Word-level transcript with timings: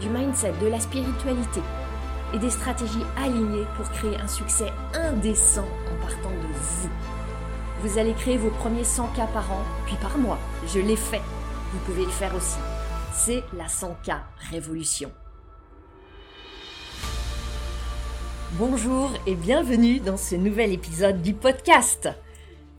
du 0.00 0.08
mindset, 0.08 0.52
de 0.60 0.66
la 0.66 0.80
spiritualité 0.80 1.60
et 2.34 2.38
des 2.38 2.50
stratégies 2.50 3.04
alignées 3.16 3.66
pour 3.76 3.88
créer 3.90 4.16
un 4.16 4.28
succès 4.28 4.72
indécent 4.94 5.66
en 5.90 6.06
partant 6.06 6.30
de 6.30 6.52
vous. 6.52 6.90
Vous 7.82 7.98
allez 7.98 8.14
créer 8.14 8.36
vos 8.36 8.50
premiers 8.50 8.84
100 8.84 9.08
k 9.08 9.16
par 9.32 9.52
an, 9.52 9.62
puis 9.86 9.96
par 9.96 10.18
mois. 10.18 10.38
Je 10.66 10.80
l'ai 10.80 10.96
fait. 10.96 11.20
Vous 11.72 11.78
pouvez 11.84 12.04
le 12.04 12.10
faire 12.10 12.34
aussi. 12.34 12.58
C'est 13.12 13.42
la 13.56 13.66
100K 13.66 14.18
Révolution. 14.50 15.10
Bonjour 18.52 19.10
et 19.26 19.34
bienvenue 19.34 20.00
dans 20.00 20.16
ce 20.16 20.34
nouvel 20.34 20.72
épisode 20.72 21.20
du 21.22 21.34
podcast. 21.34 22.08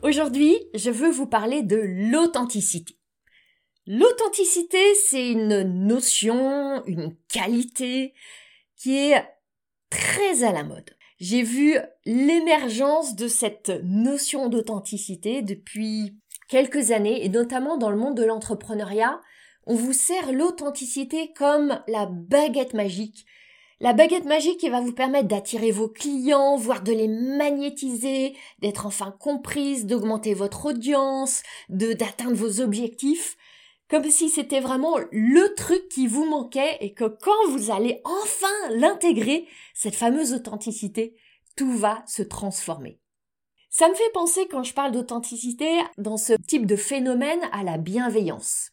Aujourd'hui, 0.02 0.58
je 0.74 0.90
veux 0.90 1.12
vous 1.12 1.28
parler 1.28 1.64
de 1.64 1.80
l'authenticité. 2.12 2.97
L'authenticité, 3.90 4.96
c'est 4.96 5.32
une 5.32 5.62
notion, 5.86 6.84
une 6.88 7.16
qualité 7.32 8.14
qui 8.76 8.98
est 8.98 9.26
très 9.90 10.44
à 10.44 10.52
la 10.52 10.64
mode. 10.64 10.90
J'ai 11.22 11.42
vu 11.42 11.78
l'émergence 12.06 13.16
de 13.16 13.30
cette 13.30 13.72
notion 13.86 14.50
d'authenticité 14.50 15.42
depuis 15.42 16.18
quelques 16.50 16.92
années 16.92 17.24
et 17.24 17.30
notamment 17.30 17.78
dans 17.78 17.90
le 17.90 17.96
monde 17.96 18.18
de 18.18 18.26
l'entrepreneuriat. 18.26 19.22
On 19.66 19.76
vous 19.76 19.94
sert 19.94 20.34
l'authenticité 20.34 21.32
comme 21.32 21.82
la 21.88 22.08
baguette 22.08 22.74
magique. 22.74 23.26
La 23.80 23.94
baguette 23.94 24.26
magique 24.26 24.60
qui 24.60 24.70
va 24.70 24.82
vous 24.82 24.92
permettre 24.92 25.30
d'attirer 25.30 25.72
vos 25.72 25.88
clients, 25.88 26.58
voire 26.58 26.84
de 26.84 26.92
les 26.92 27.08
magnétiser, 27.08 28.36
d'être 28.60 28.86
enfin 28.86 29.16
comprise, 29.18 29.86
d'augmenter 29.86 30.34
votre 30.34 30.66
audience, 30.66 31.42
de 31.70 31.94
d'atteindre 31.94 32.36
vos 32.36 32.60
objectifs 32.60 33.38
comme 33.90 34.10
si 34.10 34.30
c'était 34.30 34.60
vraiment 34.60 34.98
le 35.12 35.54
truc 35.56 35.88
qui 35.90 36.08
vous 36.08 36.26
manquait 36.26 36.78
et 36.82 36.94
que 36.94 37.06
quand 37.06 37.50
vous 37.50 37.72
allez 37.72 38.02
enfin 38.04 38.48
l'intégrer, 38.72 39.48
cette 39.74 39.96
fameuse 39.96 40.34
authenticité, 40.34 41.16
tout 41.56 41.72
va 41.72 42.04
se 42.06 42.22
transformer. 42.22 43.00
Ça 43.70 43.90
me 43.90 43.96
fait 43.96 44.12
penser 44.14 44.48
quand 44.50 44.64
je 44.64 44.74
parle 44.74 44.92
d'authenticité 44.92 45.68
dans 45.98 46.18
ce 46.18 46.34
type 46.34 46.66
de 46.66 46.76
phénomène 46.76 47.42
à 47.52 47.64
la 47.64 47.78
bienveillance. 47.78 48.72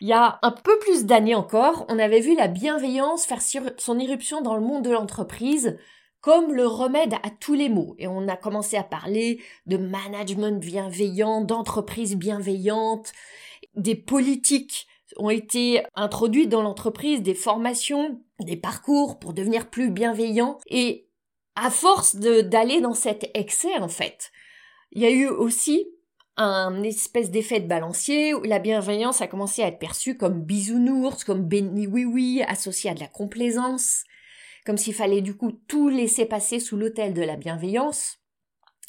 Il 0.00 0.08
y 0.08 0.12
a 0.12 0.40
un 0.42 0.50
peu 0.50 0.78
plus 0.80 1.04
d'années 1.04 1.36
encore, 1.36 1.86
on 1.88 1.98
avait 1.98 2.20
vu 2.20 2.34
la 2.34 2.48
bienveillance 2.48 3.24
faire 3.24 3.40
son 3.78 3.98
irruption 3.98 4.40
dans 4.40 4.56
le 4.56 4.60
monde 4.60 4.84
de 4.84 4.90
l'entreprise 4.90 5.78
comme 6.20 6.52
le 6.52 6.66
remède 6.66 7.14
à 7.14 7.30
tous 7.38 7.54
les 7.54 7.68
maux. 7.68 7.94
Et 7.98 8.06
on 8.08 8.28
a 8.28 8.36
commencé 8.36 8.76
à 8.76 8.84
parler 8.84 9.40
de 9.66 9.76
management 9.76 10.60
bienveillant, 10.60 11.40
d'entreprise 11.40 12.16
bienveillante, 12.16 13.12
des 13.74 13.94
politiques 13.94 14.86
ont 15.16 15.30
été 15.30 15.82
introduites 15.94 16.48
dans 16.48 16.62
l'entreprise, 16.62 17.22
des 17.22 17.34
formations, 17.34 18.22
des 18.40 18.56
parcours 18.56 19.18
pour 19.18 19.32
devenir 19.32 19.68
plus 19.68 19.90
bienveillant. 19.90 20.58
Et 20.66 21.08
à 21.54 21.70
force 21.70 22.16
d'aller 22.16 22.80
dans 22.80 22.94
cet 22.94 23.30
excès, 23.34 23.78
en 23.78 23.88
fait, 23.88 24.32
il 24.92 25.02
y 25.02 25.06
a 25.06 25.10
eu 25.10 25.28
aussi 25.28 25.86
un 26.36 26.82
espèce 26.82 27.30
d'effet 27.30 27.60
de 27.60 27.66
balancier 27.66 28.32
où 28.32 28.42
la 28.42 28.58
bienveillance 28.58 29.20
a 29.20 29.26
commencé 29.26 29.62
à 29.62 29.68
être 29.68 29.78
perçue 29.78 30.16
comme 30.16 30.42
bisounours, 30.42 31.24
comme 31.24 31.46
béni 31.46 31.86
oui 31.86 32.04
oui, 32.04 32.42
associé 32.46 32.90
à 32.90 32.94
de 32.94 33.00
la 33.00 33.06
complaisance, 33.06 34.04
comme 34.64 34.78
s'il 34.78 34.94
fallait 34.94 35.20
du 35.20 35.36
coup 35.36 35.52
tout 35.52 35.88
laisser 35.88 36.24
passer 36.24 36.58
sous 36.58 36.76
l'autel 36.76 37.12
de 37.12 37.22
la 37.22 37.36
bienveillance, 37.36 38.18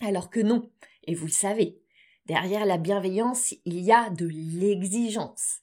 alors 0.02 0.30
que 0.30 0.40
non. 0.40 0.70
Et 1.06 1.16
vous 1.16 1.26
le 1.26 1.32
savez, 1.32 1.83
Derrière 2.26 2.66
la 2.66 2.78
bienveillance, 2.78 3.54
il 3.66 3.80
y 3.80 3.92
a 3.92 4.10
de 4.10 4.28
l'exigence. 4.28 5.60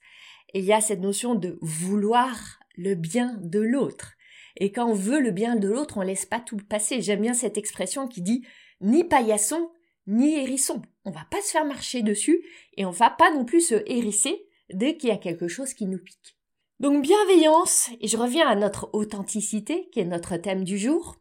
Il 0.53 0.63
y 0.63 0.73
a 0.73 0.81
cette 0.81 0.99
notion 0.99 1.33
de 1.33 1.57
vouloir 1.61 2.59
le 2.75 2.93
bien 2.93 3.37
de 3.41 3.59
l'autre. 3.59 4.13
Et 4.57 4.71
quand 4.71 4.87
on 4.87 4.93
veut 4.93 5.19
le 5.19 5.31
bien 5.31 5.55
de 5.55 5.67
l'autre, 5.67 5.97
on 5.97 6.01
laisse 6.01 6.25
pas 6.25 6.39
tout 6.39 6.57
passer. 6.57 7.01
J'aime 7.01 7.21
bien 7.21 7.33
cette 7.33 7.57
expression 7.57 8.07
qui 8.07 8.21
dit 8.21 8.45
ni 8.79 9.03
paillasson, 9.03 9.71
ni 10.07 10.35
hérisson. 10.35 10.81
On 11.05 11.11
va 11.11 11.25
pas 11.31 11.41
se 11.41 11.51
faire 11.51 11.65
marcher 11.65 12.03
dessus 12.03 12.43
et 12.77 12.85
on 12.85 12.91
va 12.91 13.09
pas 13.09 13.31
non 13.31 13.45
plus 13.45 13.61
se 13.61 13.81
hérisser 13.87 14.45
dès 14.71 14.97
qu'il 14.97 15.09
y 15.09 15.13
a 15.13 15.17
quelque 15.17 15.47
chose 15.47 15.73
qui 15.73 15.85
nous 15.85 15.99
pique. 15.99 16.37
Donc 16.79 17.03
bienveillance, 17.03 17.91
et 17.99 18.07
je 18.07 18.17
reviens 18.17 18.47
à 18.47 18.55
notre 18.55 18.89
authenticité, 18.93 19.87
qui 19.91 19.99
est 19.99 20.05
notre 20.05 20.37
thème 20.37 20.63
du 20.63 20.79
jour. 20.79 21.15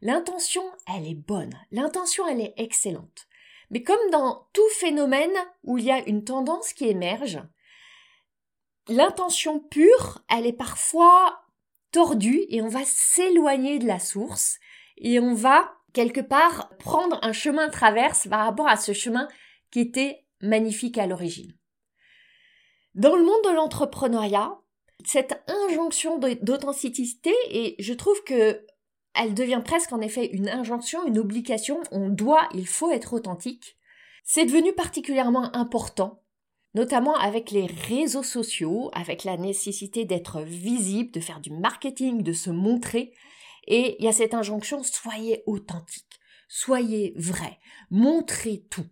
L'intention, 0.00 0.62
elle 0.88 1.06
est 1.06 1.14
bonne. 1.14 1.52
L'intention, 1.70 2.26
elle 2.26 2.40
est 2.40 2.54
excellente. 2.56 3.26
Mais 3.72 3.82
comme 3.82 4.10
dans 4.10 4.48
tout 4.52 4.68
phénomène 4.78 5.34
où 5.64 5.78
il 5.78 5.86
y 5.86 5.90
a 5.90 6.06
une 6.06 6.24
tendance 6.24 6.74
qui 6.74 6.88
émerge, 6.88 7.40
l'intention 8.86 9.60
pure, 9.60 10.22
elle 10.28 10.46
est 10.46 10.52
parfois 10.52 11.40
tordue 11.90 12.44
et 12.50 12.60
on 12.60 12.68
va 12.68 12.84
s'éloigner 12.84 13.78
de 13.78 13.86
la 13.86 13.98
source 13.98 14.58
et 14.98 15.18
on 15.18 15.32
va 15.34 15.72
quelque 15.94 16.20
part 16.20 16.68
prendre 16.78 17.18
un 17.22 17.32
chemin 17.32 17.70
traverse 17.70 18.28
par 18.28 18.44
rapport 18.44 18.68
à 18.68 18.76
ce 18.76 18.92
chemin 18.92 19.26
qui 19.70 19.80
était 19.80 20.26
magnifique 20.42 20.98
à 20.98 21.06
l'origine. 21.06 21.56
Dans 22.94 23.16
le 23.16 23.24
monde 23.24 23.42
de 23.44 23.54
l'entrepreneuriat, 23.54 24.58
cette 25.04 25.42
injonction 25.48 26.18
d'authenticité, 26.18 27.34
et 27.48 27.74
je 27.78 27.94
trouve 27.94 28.22
que 28.24 28.64
elle 29.14 29.34
devient 29.34 29.62
presque 29.64 29.92
en 29.92 30.00
effet 30.00 30.26
une 30.26 30.48
injonction, 30.48 31.06
une 31.06 31.18
obligation, 31.18 31.80
on 31.90 32.08
doit, 32.08 32.48
il 32.54 32.66
faut 32.66 32.90
être 32.90 33.12
authentique. 33.12 33.76
C'est 34.24 34.46
devenu 34.46 34.72
particulièrement 34.72 35.54
important, 35.54 36.22
notamment 36.74 37.14
avec 37.16 37.50
les 37.50 37.66
réseaux 37.66 38.22
sociaux, 38.22 38.90
avec 38.94 39.24
la 39.24 39.36
nécessité 39.36 40.04
d'être 40.04 40.40
visible, 40.42 41.10
de 41.10 41.20
faire 41.20 41.40
du 41.40 41.50
marketing, 41.50 42.22
de 42.22 42.32
se 42.32 42.50
montrer. 42.50 43.12
Et 43.66 43.96
il 43.98 44.04
y 44.04 44.08
a 44.08 44.12
cette 44.12 44.34
injonction, 44.34 44.82
soyez 44.82 45.42
authentique, 45.46 46.20
soyez 46.48 47.14
vrai, 47.16 47.58
montrez 47.90 48.64
tout. 48.70 48.86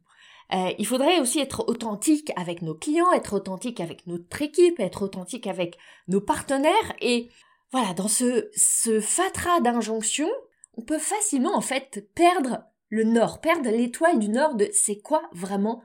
Euh, 0.53 0.73
il 0.79 0.87
faudrait 0.87 1.21
aussi 1.21 1.39
être 1.39 1.65
authentique 1.69 2.33
avec 2.35 2.61
nos 2.61 2.75
clients, 2.75 3.13
être 3.13 3.35
authentique 3.35 3.81
avec 3.81 4.07
notre 4.07 4.43
équipe, 4.43 4.81
être 4.81 5.03
authentique 5.03 5.47
avec 5.47 5.79
nos 6.09 6.21
partenaires 6.21 6.95
et 7.01 7.31
voilà, 7.73 7.95
dans 7.95 8.09
ce, 8.09 8.51
ce 8.55 9.01
fatras 9.01 9.61
d'injonctions, 9.61 10.31
on 10.75 10.83
peut 10.83 10.99
facilement 10.99 11.55
en 11.55 11.61
fait 11.61 12.09
perdre 12.15 12.65
le 12.89 13.05
nord, 13.05 13.41
perdre 13.41 13.71
l'étoile 13.71 14.19
du 14.19 14.29
nord 14.29 14.55
de 14.57 14.69
c'est 14.73 15.01
quoi 15.01 15.23
vraiment 15.33 15.83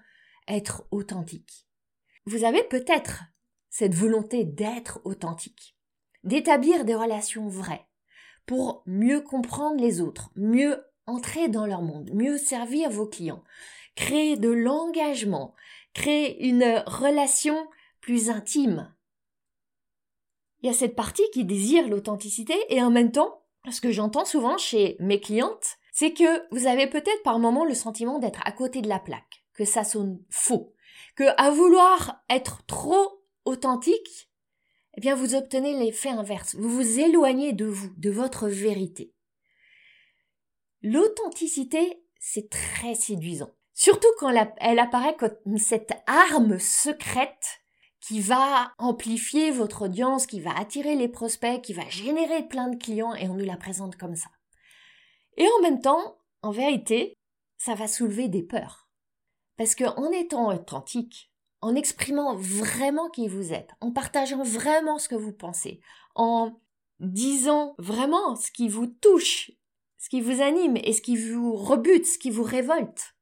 être 0.48 0.88
authentique. 0.92 1.68
Vous 2.26 2.44
avez 2.44 2.64
peut-être 2.64 3.24
cette 3.70 3.94
volonté 3.94 4.46
d'être 4.46 5.00
authentique, 5.04 5.78
d'établir 6.24 6.86
des 6.86 6.96
relations 6.96 7.48
vraies, 7.48 7.86
pour 8.46 8.84
mieux 8.86 9.22
comprendre 9.22 9.82
les 9.82 10.02
autres, 10.02 10.32
mieux 10.36 10.84
entrer 11.06 11.50
dans 11.50 11.66
leur 11.66 11.82
monde, 11.82 12.10
mieux 12.14 12.38
servir 12.38 12.90
vos 12.90 13.06
clients, 13.06 13.44
créer 13.96 14.38
de 14.38 14.50
l'engagement, 14.50 15.54
créer 15.94 16.48
une 16.48 16.84
relation 16.88 17.68
plus 18.02 18.30
intime, 18.30 18.95
il 20.66 20.70
y 20.70 20.72
a 20.72 20.74
cette 20.74 20.96
partie 20.96 21.30
qui 21.32 21.46
désire 21.46 21.88
l'authenticité 21.88 22.56
et 22.70 22.82
en 22.82 22.90
même 22.90 23.12
temps, 23.12 23.44
ce 23.70 23.82
que 23.82 23.92
j'entends 23.92 24.26
souvent 24.26 24.58
chez 24.58 24.98
mes 25.00 25.20
clientes, 25.20 25.78
c'est 25.92 26.12
que 26.12 26.44
vous 26.50 26.66
avez 26.66 26.88
peut-être 26.88 27.22
par 27.22 27.38
moment 27.38 27.66
le 27.66 27.76
sentiment 27.76 28.18
d'être 28.18 28.40
à 28.46 28.52
côté 28.52 28.82
de 28.82 28.90
la 28.90 28.98
plaque, 28.98 29.46
que 29.54 29.64
ça 29.64 29.84
sonne 29.84 30.20
faux, 30.32 30.74
que 31.16 31.26
à 31.38 31.52
vouloir 31.52 32.24
être 32.32 32.66
trop 32.66 33.22
authentique, 33.46 34.32
eh 34.98 35.02
bien 35.02 35.14
vous 35.14 35.36
obtenez 35.36 35.78
l'effet 35.78 36.10
inverse, 36.10 36.56
vous 36.56 36.70
vous 36.70 37.00
éloignez 37.00 37.54
de 37.54 37.68
vous, 37.68 37.92
de 37.98 38.10
votre 38.10 38.48
vérité. 38.48 39.14
L'authenticité, 40.82 42.02
c'est 42.18 42.50
très 42.50 42.96
séduisant. 42.96 43.52
Surtout 43.76 44.08
quand 44.18 44.34
elle 44.58 44.80
apparaît 44.80 45.16
comme 45.16 45.60
cette 45.60 45.94
arme 46.08 46.58
secrète 46.58 47.62
qui 48.08 48.20
va 48.20 48.72
amplifier 48.78 49.50
votre 49.50 49.86
audience, 49.86 50.28
qui 50.28 50.40
va 50.40 50.56
attirer 50.56 50.96
les 50.96 51.08
prospects, 51.08 51.62
qui 51.64 51.74
va 51.74 51.90
générer 51.90 52.48
plein 52.48 52.68
de 52.68 52.76
clients 52.76 53.16
et 53.16 53.28
on 53.28 53.34
nous 53.34 53.46
la 53.46 53.58
présente 53.58 53.96
comme 53.96 54.16
ça. 54.16 54.30
Et 55.38 55.48
en 55.58 55.62
même 55.64 55.82
temps, 55.82 56.20
en 56.44 56.52
vérité, 56.52 57.18
ça 57.58 57.74
va 57.74 57.88
soulever 57.88 58.28
des 58.28 58.44
peurs. 58.44 58.88
Parce 59.58 59.74
qu'en 59.74 60.12
étant 60.12 60.54
authentique, 60.54 61.32
en 61.62 61.74
exprimant 61.74 62.36
vraiment 62.36 63.10
qui 63.10 63.28
vous 63.28 63.54
êtes, 63.54 63.72
en 63.82 63.92
partageant 63.92 64.44
vraiment 64.44 65.00
ce 65.00 65.10
que 65.10 65.16
vous 65.16 65.34
pensez, 65.34 65.82
en 66.14 66.60
disant 67.00 67.74
vraiment 67.80 68.36
ce 68.36 68.52
qui 68.52 68.70
vous 68.70 68.86
touche, 68.86 69.50
ce 69.98 70.10
qui 70.10 70.22
vous 70.22 70.44
anime 70.44 70.78
et 70.78 70.94
ce 70.94 71.02
qui 71.02 71.18
vous 71.18 71.56
rebute, 71.56 72.06
ce 72.06 72.20
qui 72.20 72.30
vous 72.30 72.44
révolte, 72.44 73.16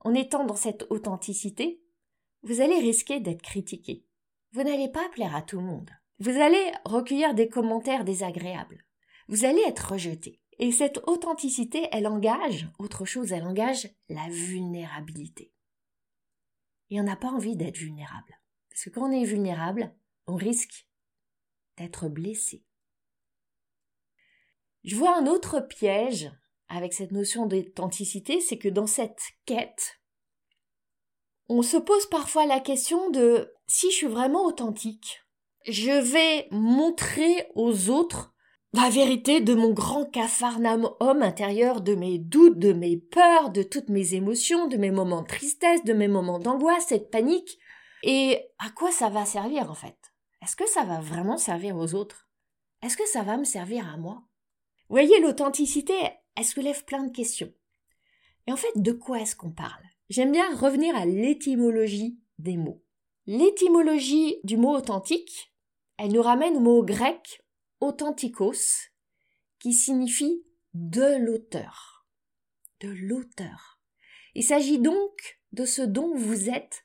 en 0.00 0.14
étant 0.14 0.46
dans 0.46 0.56
cette 0.56 0.86
authenticité, 0.88 1.82
vous 2.42 2.62
allez 2.62 2.78
risquer 2.78 3.20
d'être 3.20 3.42
critiqué. 3.42 4.06
Vous 4.52 4.62
n'allez 4.62 4.88
pas 4.88 5.08
plaire 5.08 5.34
à 5.34 5.42
tout 5.42 5.58
le 5.58 5.64
monde. 5.64 5.90
Vous 6.18 6.40
allez 6.40 6.72
recueillir 6.84 7.34
des 7.34 7.48
commentaires 7.48 8.04
désagréables. 8.04 8.84
Vous 9.28 9.44
allez 9.44 9.62
être 9.66 9.92
rejeté. 9.92 10.40
Et 10.58 10.72
cette 10.72 10.98
authenticité, 11.08 11.88
elle 11.90 12.06
engage 12.06 12.68
autre 12.78 13.04
chose, 13.04 13.32
elle 13.32 13.44
engage 13.44 13.88
la 14.08 14.28
vulnérabilité. 14.28 15.52
Et 16.90 17.00
on 17.00 17.04
n'a 17.04 17.16
pas 17.16 17.30
envie 17.30 17.56
d'être 17.56 17.78
vulnérable. 17.78 18.38
Parce 18.68 18.84
que 18.84 18.90
quand 18.90 19.08
on 19.08 19.12
est 19.12 19.24
vulnérable, 19.24 19.94
on 20.26 20.36
risque 20.36 20.86
d'être 21.78 22.08
blessé. 22.08 22.62
Je 24.84 24.96
vois 24.96 25.16
un 25.16 25.26
autre 25.26 25.60
piège 25.60 26.30
avec 26.68 26.92
cette 26.92 27.12
notion 27.12 27.46
d'authenticité, 27.46 28.40
c'est 28.40 28.58
que 28.58 28.68
dans 28.68 28.86
cette 28.86 29.22
quête, 29.46 30.01
on 31.52 31.62
se 31.62 31.76
pose 31.76 32.06
parfois 32.06 32.46
la 32.46 32.60
question 32.60 33.10
de 33.10 33.52
si 33.66 33.90
je 33.90 33.96
suis 33.96 34.06
vraiment 34.06 34.46
authentique, 34.46 35.20
je 35.66 35.90
vais 35.90 36.48
montrer 36.50 37.46
aux 37.54 37.90
autres 37.90 38.32
la 38.72 38.88
vérité 38.88 39.42
de 39.42 39.52
mon 39.52 39.70
grand 39.70 40.06
capharnaüm 40.06 40.88
homme 40.98 41.22
intérieur, 41.22 41.82
de 41.82 41.94
mes 41.94 42.18
doutes, 42.18 42.58
de 42.58 42.72
mes 42.72 42.96
peurs, 42.96 43.50
de 43.50 43.62
toutes 43.62 43.90
mes 43.90 44.14
émotions, 44.14 44.66
de 44.66 44.78
mes 44.78 44.90
moments 44.90 45.20
de 45.20 45.26
tristesse, 45.26 45.84
de 45.84 45.92
mes 45.92 46.08
moments 46.08 46.38
d'angoisse 46.38 46.90
et 46.90 47.00
de 47.00 47.04
panique. 47.04 47.58
Et 48.02 48.40
à 48.58 48.70
quoi 48.70 48.90
ça 48.90 49.10
va 49.10 49.26
servir 49.26 49.70
en 49.70 49.74
fait? 49.74 49.98
Est-ce 50.40 50.56
que 50.56 50.66
ça 50.66 50.84
va 50.84 51.00
vraiment 51.00 51.36
servir 51.36 51.76
aux 51.76 51.94
autres? 51.94 52.30
Est-ce 52.82 52.96
que 52.96 53.06
ça 53.06 53.22
va 53.22 53.36
me 53.36 53.44
servir 53.44 53.86
à 53.92 53.98
moi? 53.98 54.22
Vous 54.88 54.96
voyez, 54.96 55.20
l'authenticité, 55.20 55.94
elle 56.34 56.44
soulève 56.44 56.84
plein 56.86 57.04
de 57.04 57.12
questions. 57.12 57.52
Et 58.46 58.52
en 58.52 58.56
fait, 58.56 58.72
de 58.74 58.92
quoi 58.92 59.20
est-ce 59.20 59.36
qu'on 59.36 59.52
parle? 59.52 59.91
J'aime 60.12 60.32
bien 60.32 60.54
revenir 60.54 60.94
à 60.94 61.06
l'étymologie 61.06 62.20
des 62.38 62.58
mots. 62.58 62.84
L'étymologie 63.24 64.36
du 64.44 64.58
mot 64.58 64.76
authentique, 64.76 65.54
elle 65.96 66.12
nous 66.12 66.20
ramène 66.20 66.58
au 66.58 66.60
mot 66.60 66.84
grec 66.84 67.42
authentikos, 67.80 68.90
qui 69.58 69.72
signifie 69.72 70.44
de 70.74 71.16
l'auteur. 71.16 72.06
De 72.80 72.88
l'auteur. 72.88 73.80
Il 74.34 74.44
s'agit 74.44 74.78
donc 74.78 75.40
de 75.52 75.64
ce 75.64 75.80
dont 75.80 76.14
vous 76.14 76.50
êtes 76.50 76.84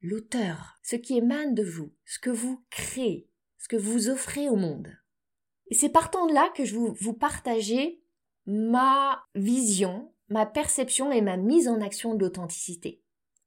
l'auteur, 0.00 0.78
ce 0.84 0.94
qui 0.94 1.16
émane 1.16 1.56
de 1.56 1.64
vous, 1.64 1.92
ce 2.04 2.20
que 2.20 2.30
vous 2.30 2.64
créez, 2.70 3.28
ce 3.58 3.66
que 3.66 3.76
vous 3.76 4.08
offrez 4.08 4.48
au 4.48 4.54
monde. 4.54 4.96
Et 5.66 5.74
c'est 5.74 5.88
partant 5.88 6.26
de 6.26 6.32
là 6.32 6.48
que 6.54 6.64
je 6.64 6.78
veux 6.78 6.92
vous 7.00 7.14
partager 7.14 8.04
ma 8.46 9.26
vision, 9.34 10.14
ma 10.28 10.46
perception 10.46 11.10
et 11.10 11.20
ma 11.20 11.36
mise 11.36 11.68
en 11.68 11.80
action 11.80 12.14
de 12.14 12.20
l'authenticité. 12.20 13.02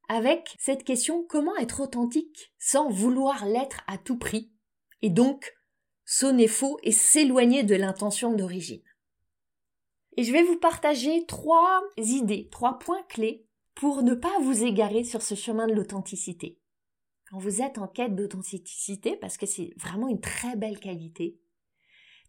Avec 0.09 0.55
cette 0.59 0.83
question 0.83 1.23
comment 1.23 1.55
être 1.57 1.81
authentique 1.81 2.53
sans 2.59 2.89
vouloir 2.89 3.45
l'être 3.45 3.81
à 3.87 3.97
tout 3.97 4.17
prix? 4.17 4.51
Et 5.01 5.09
donc 5.09 5.53
sonner 6.05 6.47
faux 6.47 6.77
et 6.83 6.91
s'éloigner 6.91 7.63
de 7.63 7.75
l'intention 7.75 8.33
d'origine. 8.33 8.83
Et 10.17 10.23
je 10.23 10.33
vais 10.33 10.43
vous 10.43 10.59
partager 10.59 11.25
trois 11.25 11.81
idées, 11.97 12.49
trois 12.51 12.77
points 12.79 13.03
clés 13.03 13.47
pour 13.75 14.03
ne 14.03 14.13
pas 14.13 14.37
vous 14.41 14.63
égarer 14.63 15.03
sur 15.03 15.21
ce 15.21 15.35
chemin 15.35 15.67
de 15.67 15.73
l'authenticité. 15.73 16.59
Quand 17.29 17.39
vous 17.39 17.61
êtes 17.61 17.77
en 17.77 17.87
quête 17.87 18.13
d'authenticité, 18.13 19.15
parce 19.15 19.37
que 19.37 19.45
c'est 19.45 19.73
vraiment 19.77 20.09
une 20.09 20.19
très 20.19 20.57
belle 20.57 20.79
qualité, 20.79 21.39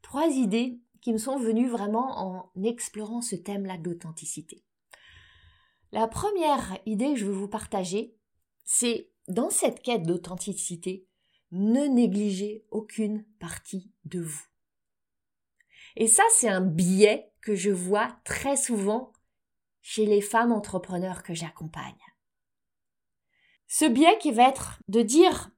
trois 0.01 0.29
idées 0.29 0.79
qui 1.03 1.13
me 1.13 1.19
sont 1.19 1.37
venues 1.37 1.69
vraiment 1.69 2.19
en 2.19 2.63
explorant 2.63 3.21
ce 3.21 3.37
thème-là 3.37 3.77
d'authenticité. 3.77 4.65
La 5.91 6.09
première 6.09 6.79
idée 6.87 7.13
que 7.13 7.17
je 7.17 7.27
veux 7.27 7.33
vous 7.33 7.49
partager, 7.49 8.17
c'est 8.65 9.11
dans 9.29 9.51
cette 9.51 9.83
quête 9.83 10.05
d'authenticité, 10.05 11.07
ne 11.51 11.85
négligez 11.85 12.65
aucune 12.71 13.25
partie 13.39 13.93
de 14.07 14.21
vous. 14.21 14.43
Et 15.97 16.07
ça, 16.07 16.23
c'est 16.39 16.49
un 16.49 16.63
biais 16.63 17.31
que 17.43 17.55
je 17.55 17.71
vois 17.71 18.17
très 18.25 18.57
souvent 18.57 19.13
chez 19.83 20.07
les 20.07 20.23
femmes 20.23 20.53
entrepreneurs 20.53 21.23
que 21.23 21.35
j'accompagne. 21.35 21.93
Ce 23.67 23.85
biais 23.85 24.17
qui 24.19 24.31
va 24.31 24.49
être 24.49 24.81
de 24.89 25.03
dire 25.03 25.51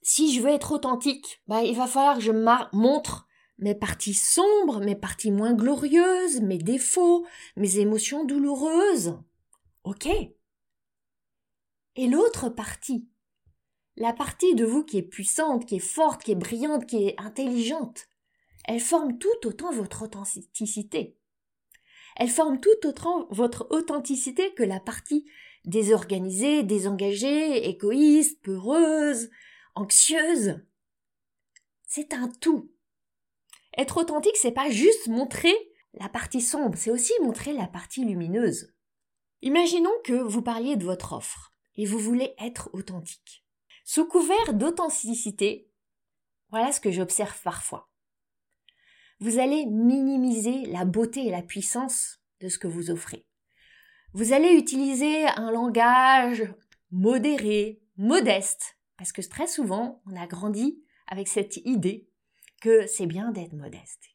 si 0.00 0.34
je 0.34 0.40
veux 0.40 0.50
être 0.50 0.72
authentique, 0.72 1.42
bah, 1.48 1.62
il 1.62 1.76
va 1.76 1.86
falloir 1.86 2.16
que 2.16 2.22
je 2.22 2.32
montre 2.32 3.26
mes 3.62 3.76
parties 3.76 4.14
sombres, 4.14 4.80
mes 4.80 4.96
parties 4.96 5.30
moins 5.30 5.54
glorieuses, 5.54 6.40
mes 6.40 6.58
défauts, 6.58 7.24
mes 7.56 7.78
émotions 7.78 8.24
douloureuses. 8.24 9.18
Ok. 9.84 10.08
Et 11.94 12.08
l'autre 12.08 12.48
partie, 12.48 13.08
la 13.96 14.12
partie 14.12 14.54
de 14.56 14.64
vous 14.64 14.84
qui 14.84 14.98
est 14.98 15.02
puissante, 15.02 15.64
qui 15.64 15.76
est 15.76 15.78
forte, 15.78 16.24
qui 16.24 16.32
est 16.32 16.36
brillante, 16.36 16.86
qui 16.86 17.08
est 17.08 17.14
intelligente, 17.20 18.08
elle 18.66 18.80
forme 18.80 19.18
tout 19.18 19.46
autant 19.46 19.72
votre 19.72 20.02
authenticité. 20.02 21.16
Elle 22.16 22.30
forme 22.30 22.60
tout 22.60 22.86
autant 22.86 23.26
votre 23.30 23.68
authenticité 23.70 24.52
que 24.54 24.62
la 24.64 24.80
partie 24.80 25.24
désorganisée, 25.64 26.64
désengagée, 26.64 27.68
égoïste, 27.68 28.42
peureuse, 28.42 29.30
anxieuse. 29.74 30.60
C'est 31.86 32.12
un 32.12 32.28
tout. 32.28 32.71
Être 33.76 33.98
authentique, 33.98 34.36
c'est 34.36 34.52
pas 34.52 34.70
juste 34.70 35.08
montrer 35.08 35.54
la 35.94 36.08
partie 36.08 36.40
sombre, 36.40 36.76
c'est 36.76 36.90
aussi 36.90 37.12
montrer 37.22 37.52
la 37.52 37.66
partie 37.66 38.04
lumineuse. 38.04 38.74
Imaginons 39.42 39.92
que 40.04 40.14
vous 40.14 40.42
parliez 40.42 40.76
de 40.76 40.84
votre 40.84 41.12
offre 41.12 41.52
et 41.76 41.86
vous 41.86 41.98
voulez 41.98 42.34
être 42.38 42.70
authentique. 42.72 43.44
Sous 43.84 44.06
couvert 44.06 44.54
d'authenticité, 44.54 45.70
voilà 46.50 46.72
ce 46.72 46.80
que 46.80 46.90
j'observe 46.90 47.40
parfois 47.42 47.92
vous 49.22 49.38
allez 49.38 49.66
minimiser 49.66 50.66
la 50.66 50.84
beauté 50.84 51.28
et 51.28 51.30
la 51.30 51.42
puissance 51.42 52.18
de 52.40 52.48
ce 52.48 52.58
que 52.58 52.66
vous 52.66 52.90
offrez. 52.90 53.24
Vous 54.14 54.32
allez 54.32 54.50
utiliser 54.54 55.26
un 55.28 55.52
langage 55.52 56.52
modéré, 56.90 57.80
modeste, 57.96 58.76
parce 58.98 59.12
que 59.12 59.22
très 59.22 59.46
souvent, 59.46 60.02
on 60.06 60.20
a 60.20 60.26
grandi 60.26 60.82
avec 61.06 61.28
cette 61.28 61.58
idée 61.58 62.08
que 62.62 62.86
c'est 62.86 63.06
bien 63.06 63.32
d'être 63.32 63.54
modeste, 63.54 64.10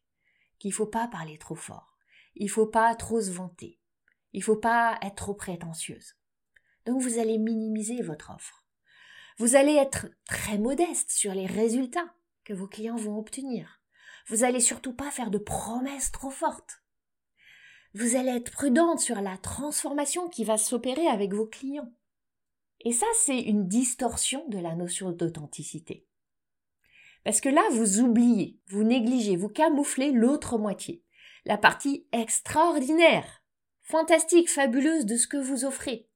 qu'il 0.58 0.70
ne 0.70 0.75
faut 0.75 0.88
pas 0.88 1.10
parler 1.10 1.38
trop 1.38 1.56
fort, 1.56 1.98
il 2.36 2.46
ne 2.46 2.51
faut 2.51 2.66
pas 2.66 2.96
trop 2.96 3.20
se 3.20 3.30
vanter, 3.30 3.77
il 4.32 4.39
ne 4.39 4.44
faut 4.46 4.56
pas 4.56 4.98
être 5.01 5.16
trop 5.16 5.34
prétentieuse. 5.34 6.16
Donc 6.86 7.01
vous 7.01 7.20
allez 7.20 7.38
minimiser 7.38 8.01
votre 8.01 8.32
offre. 8.34 8.63
Vous 9.38 9.58
allez 9.58 9.74
être 9.74 10.08
très 10.24 10.58
modeste 10.58 11.12
sur 11.12 11.34
les 11.34 11.46
résultats 11.46 12.16
que 12.46 12.54
vos 12.54 12.68
clients 12.68 12.96
vont 12.96 13.18
obtenir. 13.18 13.82
Vous 14.27 14.46
allez 14.46 14.62
surtout 14.62 14.94
pas 14.94 15.12
faire 15.12 15.30
de 15.30 15.38
promesses 15.38 16.13
trop 16.13 16.32
fortes. 16.32 16.82
Vous 17.94 18.16
allez 18.16 18.32
être 18.32 18.51
prudente 18.51 19.01
sur 19.01 19.20
la 19.20 19.38
transformation 19.38 20.30
qui 20.30 20.46
va 20.46 20.58
s'opérer 20.58 21.08
avec 21.08 21.34
vos 21.34 21.48
clients. 21.48 21.92
Et 22.80 22.94
ça, 22.94 23.08
c'est 23.25 23.42
une 23.42 23.68
distorsion 23.68 24.48
de 24.48 24.60
la 24.60 24.75
notion 24.75 25.12
d'authenticité. 25.12 26.07
Parce 27.27 27.41
que 27.41 27.50
là, 27.50 27.62
vous 27.72 28.00
oubliez, 28.00 28.57
vous 28.67 28.86
négligez, 28.86 29.36
vous 29.36 29.50
camouflez 29.50 30.13
l'autre 30.13 30.57
moitié, 30.57 31.03
la 31.43 31.57
partie 31.57 32.07
extraordinaire, 32.13 33.43
fantastique, 33.81 34.50
fabuleuse 34.50 35.05
de 35.05 35.17
ce 35.17 35.27
que 35.27 35.36
vous 35.36 35.65
offrez. 35.65 36.07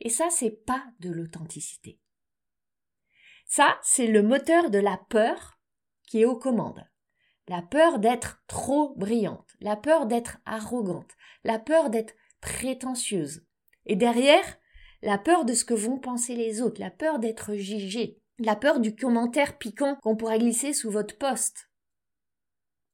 Et 0.00 0.10
ça, 0.10 0.28
c'est 0.28 0.50
pas 0.66 0.84
de 1.00 1.10
l'authenticité. 1.10 1.98
Ça, 3.46 3.78
c'est 3.80 4.06
le 4.06 4.22
moteur 4.22 4.68
de 4.68 4.76
la 4.76 5.00
peur 5.08 5.58
qui 6.06 6.20
est 6.20 6.26
aux 6.26 6.36
commandes 6.36 6.86
la 7.48 7.62
peur 7.62 7.98
d'être 7.98 8.44
trop 8.48 8.94
brillante, 8.96 9.48
la 9.60 9.76
peur 9.76 10.04
d'être 10.04 10.40
arrogante, 10.44 11.12
la 11.42 11.58
peur 11.58 11.88
d'être 11.88 12.14
prétentieuse. 12.42 13.46
Et 13.86 13.96
derrière, 13.96 14.58
la 15.00 15.16
peur 15.16 15.46
de 15.46 15.54
ce 15.54 15.64
que 15.64 15.72
vont 15.72 15.98
penser 15.98 16.34
les 16.34 16.60
autres, 16.60 16.82
la 16.82 16.90
peur 16.90 17.18
d'être 17.18 17.54
jugé, 17.54 18.21
la 18.44 18.56
peur 18.56 18.80
du 18.80 18.94
commentaire 18.94 19.58
piquant 19.58 19.96
qu'on 20.02 20.16
pourrait 20.16 20.38
glisser 20.38 20.72
sous 20.72 20.90
votre 20.90 21.16
poste. 21.18 21.68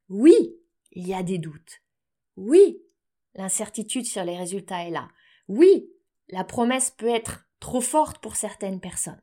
Oui, 0.09 0.57
il 0.93 1.07
y 1.07 1.15
a 1.15 1.23
des 1.23 1.39
doutes. 1.39 1.83
Oui, 2.37 2.83
l'incertitude 3.35 4.07
sur 4.07 4.25
les 4.25 4.37
résultats 4.37 4.85
est 4.85 4.91
là. 4.91 5.09
Oui, 5.49 5.91
la 6.29 6.45
promesse 6.45 6.91
peut 6.91 7.09
être 7.09 7.47
trop 7.61 7.81
forte 7.81 8.19
pour 8.19 8.37
certaines 8.37 8.81
personnes. 8.81 9.23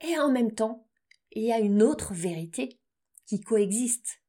Et 0.00 0.18
en 0.18 0.30
même 0.30 0.52
temps, 0.52 0.86
il 1.32 1.42
y 1.44 1.52
a 1.52 1.58
une 1.58 1.82
autre 1.82 2.12
vérité 2.12 2.80
qui 3.26 3.40
coexistent. 3.40 4.20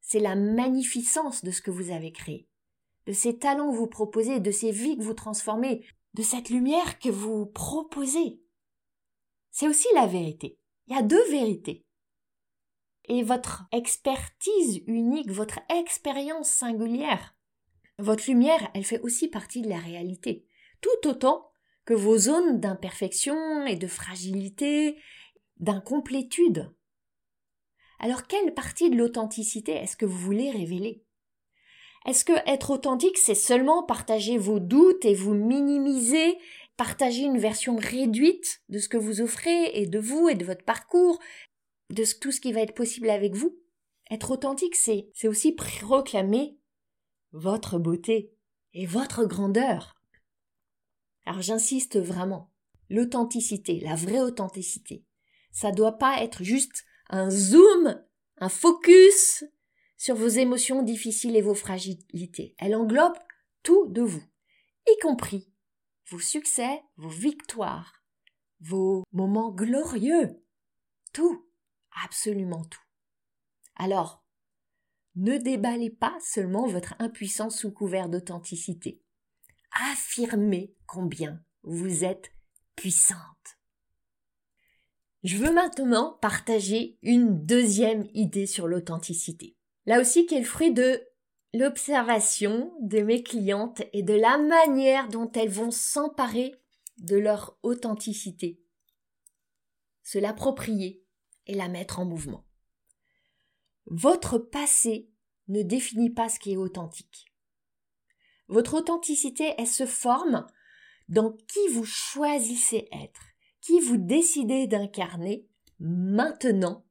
C'est 0.00 0.20
la 0.20 0.36
magnificence 0.36 1.44
de 1.44 1.50
ce 1.50 1.62
que 1.62 1.70
vous 1.70 1.90
avez 1.90 2.12
créé, 2.12 2.48
de 3.06 3.12
ces 3.12 3.38
talents 3.38 3.70
que 3.70 3.76
vous 3.76 3.86
proposez, 3.86 4.40
de 4.40 4.50
ces 4.50 4.70
vies 4.70 4.96
que 4.96 5.02
vous 5.02 5.14
transformez, 5.14 5.86
de 6.14 6.22
cette 6.22 6.50
lumière 6.50 6.98
que 6.98 7.08
vous 7.08 7.46
proposez. 7.46 8.40
C'est 9.56 9.68
aussi 9.68 9.86
la 9.94 10.08
vérité. 10.08 10.58
Il 10.88 10.96
y 10.96 10.98
a 10.98 11.02
deux 11.02 11.30
vérités. 11.30 11.86
et 13.06 13.22
votre 13.22 13.68
expertise 13.70 14.82
unique, 14.88 15.30
votre 15.30 15.60
expérience 15.68 16.48
singulière. 16.48 17.36
Votre 17.98 18.28
lumière, 18.28 18.68
elle 18.74 18.84
fait 18.84 19.00
aussi 19.02 19.28
partie 19.28 19.62
de 19.62 19.68
la 19.68 19.78
réalité, 19.78 20.48
tout 20.80 21.08
autant 21.08 21.52
que 21.84 21.94
vos 21.94 22.18
zones 22.18 22.58
d'imperfection 22.58 23.64
et 23.66 23.76
de 23.76 23.86
fragilité, 23.86 24.98
d'incomplétude. 25.58 26.74
Alors 28.00 28.26
quelle 28.26 28.54
partie 28.54 28.90
de 28.90 28.96
l'authenticité 28.96 29.72
est-ce 29.72 29.96
que 29.96 30.06
vous 30.06 30.18
voulez 30.18 30.50
révéler? 30.50 31.04
Est-ce 32.06 32.24
que 32.24 32.32
être 32.46 32.70
authentique, 32.70 33.18
c'est 33.18 33.34
seulement 33.34 33.82
partager 33.82 34.36
vos 34.36 34.60
doutes 34.60 35.04
et 35.04 35.14
vous 35.14 35.34
minimiser, 35.34 36.38
partager 36.76 37.22
une 37.22 37.38
version 37.38 37.76
réduite 37.76 38.62
de 38.68 38.78
ce 38.78 38.88
que 38.88 38.96
vous 38.96 39.20
offrez 39.20 39.70
et 39.74 39.86
de 39.86 39.98
vous 39.98 40.28
et 40.28 40.34
de 40.34 40.44
votre 40.44 40.64
parcours, 40.64 41.20
de 41.90 42.04
tout 42.20 42.32
ce 42.32 42.40
qui 42.40 42.52
va 42.52 42.60
être 42.60 42.74
possible 42.74 43.10
avec 43.10 43.34
vous 43.34 43.56
Être 44.10 44.32
authentique, 44.32 44.74
c'est, 44.74 45.08
c'est 45.14 45.28
aussi 45.28 45.52
proclamer 45.52 46.58
votre 47.32 47.78
beauté 47.78 48.32
et 48.72 48.86
votre 48.86 49.24
grandeur. 49.24 50.00
Alors 51.26 51.42
j'insiste 51.42 51.98
vraiment, 51.98 52.50
l'authenticité, 52.90 53.80
la 53.80 53.94
vraie 53.94 54.20
authenticité, 54.20 55.04
ça 55.52 55.70
doit 55.70 55.98
pas 55.98 56.22
être 56.22 56.42
juste 56.42 56.84
un 57.08 57.30
zoom, 57.30 58.02
un 58.38 58.48
focus 58.48 59.44
sur 59.96 60.16
vos 60.16 60.28
émotions 60.28 60.82
difficiles 60.82 61.36
et 61.36 61.42
vos 61.42 61.54
fragilités. 61.54 62.54
Elle 62.58 62.74
englobe 62.74 63.16
tout 63.62 63.86
de 63.86 64.02
vous, 64.02 64.22
y 64.86 64.98
compris 65.00 65.53
vos 66.08 66.20
succès, 66.20 66.82
vos 66.96 67.08
victoires, 67.08 68.04
vos 68.60 69.04
moments 69.12 69.52
glorieux. 69.52 70.42
Tout, 71.12 71.48
absolument 72.04 72.64
tout. 72.64 72.80
Alors, 73.76 74.24
ne 75.16 75.38
déballez 75.38 75.90
pas 75.90 76.16
seulement 76.20 76.66
votre 76.66 76.94
impuissance 76.98 77.58
sous 77.58 77.72
couvert 77.72 78.08
d'authenticité. 78.08 79.00
Affirmez 79.92 80.74
combien 80.86 81.40
vous 81.62 82.04
êtes 82.04 82.32
puissante. 82.76 83.18
Je 85.22 85.38
veux 85.38 85.52
maintenant 85.52 86.18
partager 86.20 86.98
une 87.02 87.44
deuxième 87.46 88.06
idée 88.12 88.46
sur 88.46 88.68
l'authenticité. 88.68 89.56
Là 89.86 90.00
aussi 90.00 90.26
qui 90.26 90.34
est 90.34 90.40
le 90.40 90.44
fruit 90.44 90.72
de 90.72 91.02
l'observation 91.54 92.74
de 92.80 93.00
mes 93.00 93.22
clientes 93.22 93.82
et 93.92 94.02
de 94.02 94.12
la 94.12 94.36
manière 94.36 95.08
dont 95.08 95.30
elles 95.32 95.50
vont 95.50 95.70
s'emparer 95.70 96.54
de 96.98 97.16
leur 97.16 97.58
authenticité, 97.62 98.60
se 100.02 100.18
l'approprier 100.18 101.02
et 101.46 101.54
la 101.54 101.68
mettre 101.68 102.00
en 102.00 102.04
mouvement. 102.04 102.44
Votre 103.86 104.38
passé 104.38 105.10
ne 105.48 105.62
définit 105.62 106.10
pas 106.10 106.28
ce 106.28 106.38
qui 106.38 106.52
est 106.52 106.56
authentique. 106.56 107.32
Votre 108.48 108.74
authenticité, 108.74 109.54
elle 109.56 109.66
se 109.66 109.86
forme 109.86 110.46
dans 111.08 111.32
qui 111.32 111.68
vous 111.72 111.84
choisissez 111.84 112.88
être 112.92 113.20
qui 113.64 113.80
vous 113.80 113.96
décidez 113.96 114.66
d'incarner 114.66 115.48
maintenant, 115.80 116.84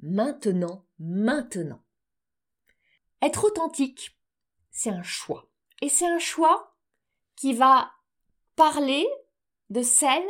maintenant, 0.00 0.86
maintenant. 1.00 1.82
Être 3.20 3.44
authentique, 3.44 4.16
c'est 4.70 4.90
un 4.90 5.02
choix. 5.02 5.50
Et 5.82 5.88
c'est 5.88 6.06
un 6.06 6.18
choix 6.18 6.76
qui 7.36 7.52
va 7.52 7.90
parler 8.56 9.06
de 9.70 9.82
celle 9.82 10.26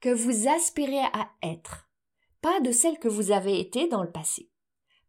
que 0.00 0.08
vous 0.08 0.48
aspirez 0.48 1.04
à 1.12 1.30
être, 1.42 1.88
pas 2.40 2.60
de 2.60 2.70
celle 2.70 2.98
que 2.98 3.08
vous 3.08 3.30
avez 3.30 3.58
été 3.60 3.88
dans 3.88 4.02
le 4.02 4.12
passé, 4.12 4.50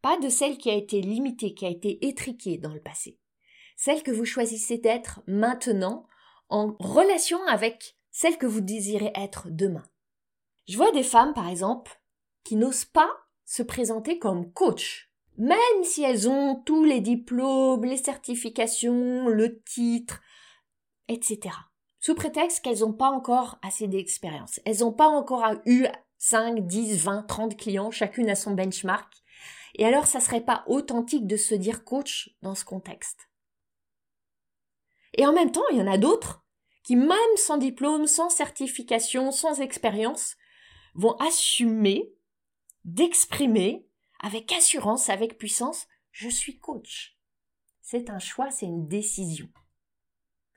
pas 0.02 0.18
de 0.18 0.28
celle 0.28 0.58
qui 0.58 0.70
a 0.70 0.74
été 0.74 1.00
limitée, 1.00 1.54
qui 1.54 1.64
a 1.64 1.70
été 1.70 2.06
étriquée 2.06 2.58
dans 2.58 2.72
le 2.72 2.80
passé, 2.80 3.18
celle 3.76 4.02
que 4.02 4.10
vous 4.10 4.24
choisissez 4.24 4.78
d'être 4.78 5.20
maintenant 5.26 6.06
en 6.48 6.76
relation 6.80 7.42
avec 7.46 7.96
celle 8.10 8.36
que 8.36 8.46
vous 8.46 8.60
désirez 8.60 9.12
être 9.14 9.48
demain. 9.48 9.84
Je 10.68 10.76
vois 10.76 10.92
des 10.92 11.04
femmes, 11.04 11.34
par 11.34 11.48
exemple, 11.48 12.02
qui 12.44 12.56
n'osent 12.56 12.84
pas 12.84 13.10
se 13.44 13.62
présenter 13.62 14.18
comme 14.18 14.52
coach, 14.52 15.09
même 15.38 15.84
si 15.84 16.02
elles 16.02 16.28
ont 16.28 16.56
tous 16.56 16.84
les 16.84 17.00
diplômes, 17.00 17.84
les 17.84 17.96
certifications, 17.96 19.28
le 19.28 19.60
titre, 19.62 20.20
etc. 21.08 21.54
Sous 21.98 22.14
prétexte 22.14 22.62
qu'elles 22.62 22.80
n'ont 22.80 22.92
pas 22.92 23.10
encore 23.10 23.58
assez 23.62 23.86
d'expérience. 23.86 24.60
Elles 24.64 24.80
n'ont 24.80 24.92
pas 24.92 25.08
encore 25.08 25.44
eu 25.66 25.86
5, 26.18 26.66
10, 26.66 26.98
20, 27.02 27.22
30 27.24 27.56
clients, 27.56 27.90
chacune 27.90 28.30
à 28.30 28.34
son 28.34 28.52
benchmark. 28.52 29.12
Et 29.74 29.84
alors, 29.84 30.06
ça 30.06 30.20
serait 30.20 30.44
pas 30.44 30.64
authentique 30.66 31.26
de 31.26 31.36
se 31.36 31.54
dire 31.54 31.84
coach 31.84 32.34
dans 32.42 32.54
ce 32.54 32.64
contexte. 32.64 33.28
Et 35.14 35.26
en 35.26 35.32
même 35.32 35.52
temps, 35.52 35.68
il 35.70 35.78
y 35.78 35.82
en 35.82 35.90
a 35.90 35.98
d'autres 35.98 36.44
qui, 36.82 36.96
même 36.96 37.36
sans 37.36 37.56
diplôme, 37.56 38.06
sans 38.06 38.30
certification, 38.30 39.32
sans 39.32 39.60
expérience, 39.60 40.36
vont 40.94 41.16
assumer 41.16 42.12
d'exprimer 42.84 43.86
avec 44.20 44.52
assurance, 44.52 45.08
avec 45.08 45.38
puissance, 45.38 45.86
je 46.12 46.28
suis 46.28 46.58
coach. 46.58 47.16
C'est 47.82 48.10
un 48.10 48.18
choix, 48.18 48.50
c'est 48.50 48.66
une 48.66 48.86
décision. 48.86 49.48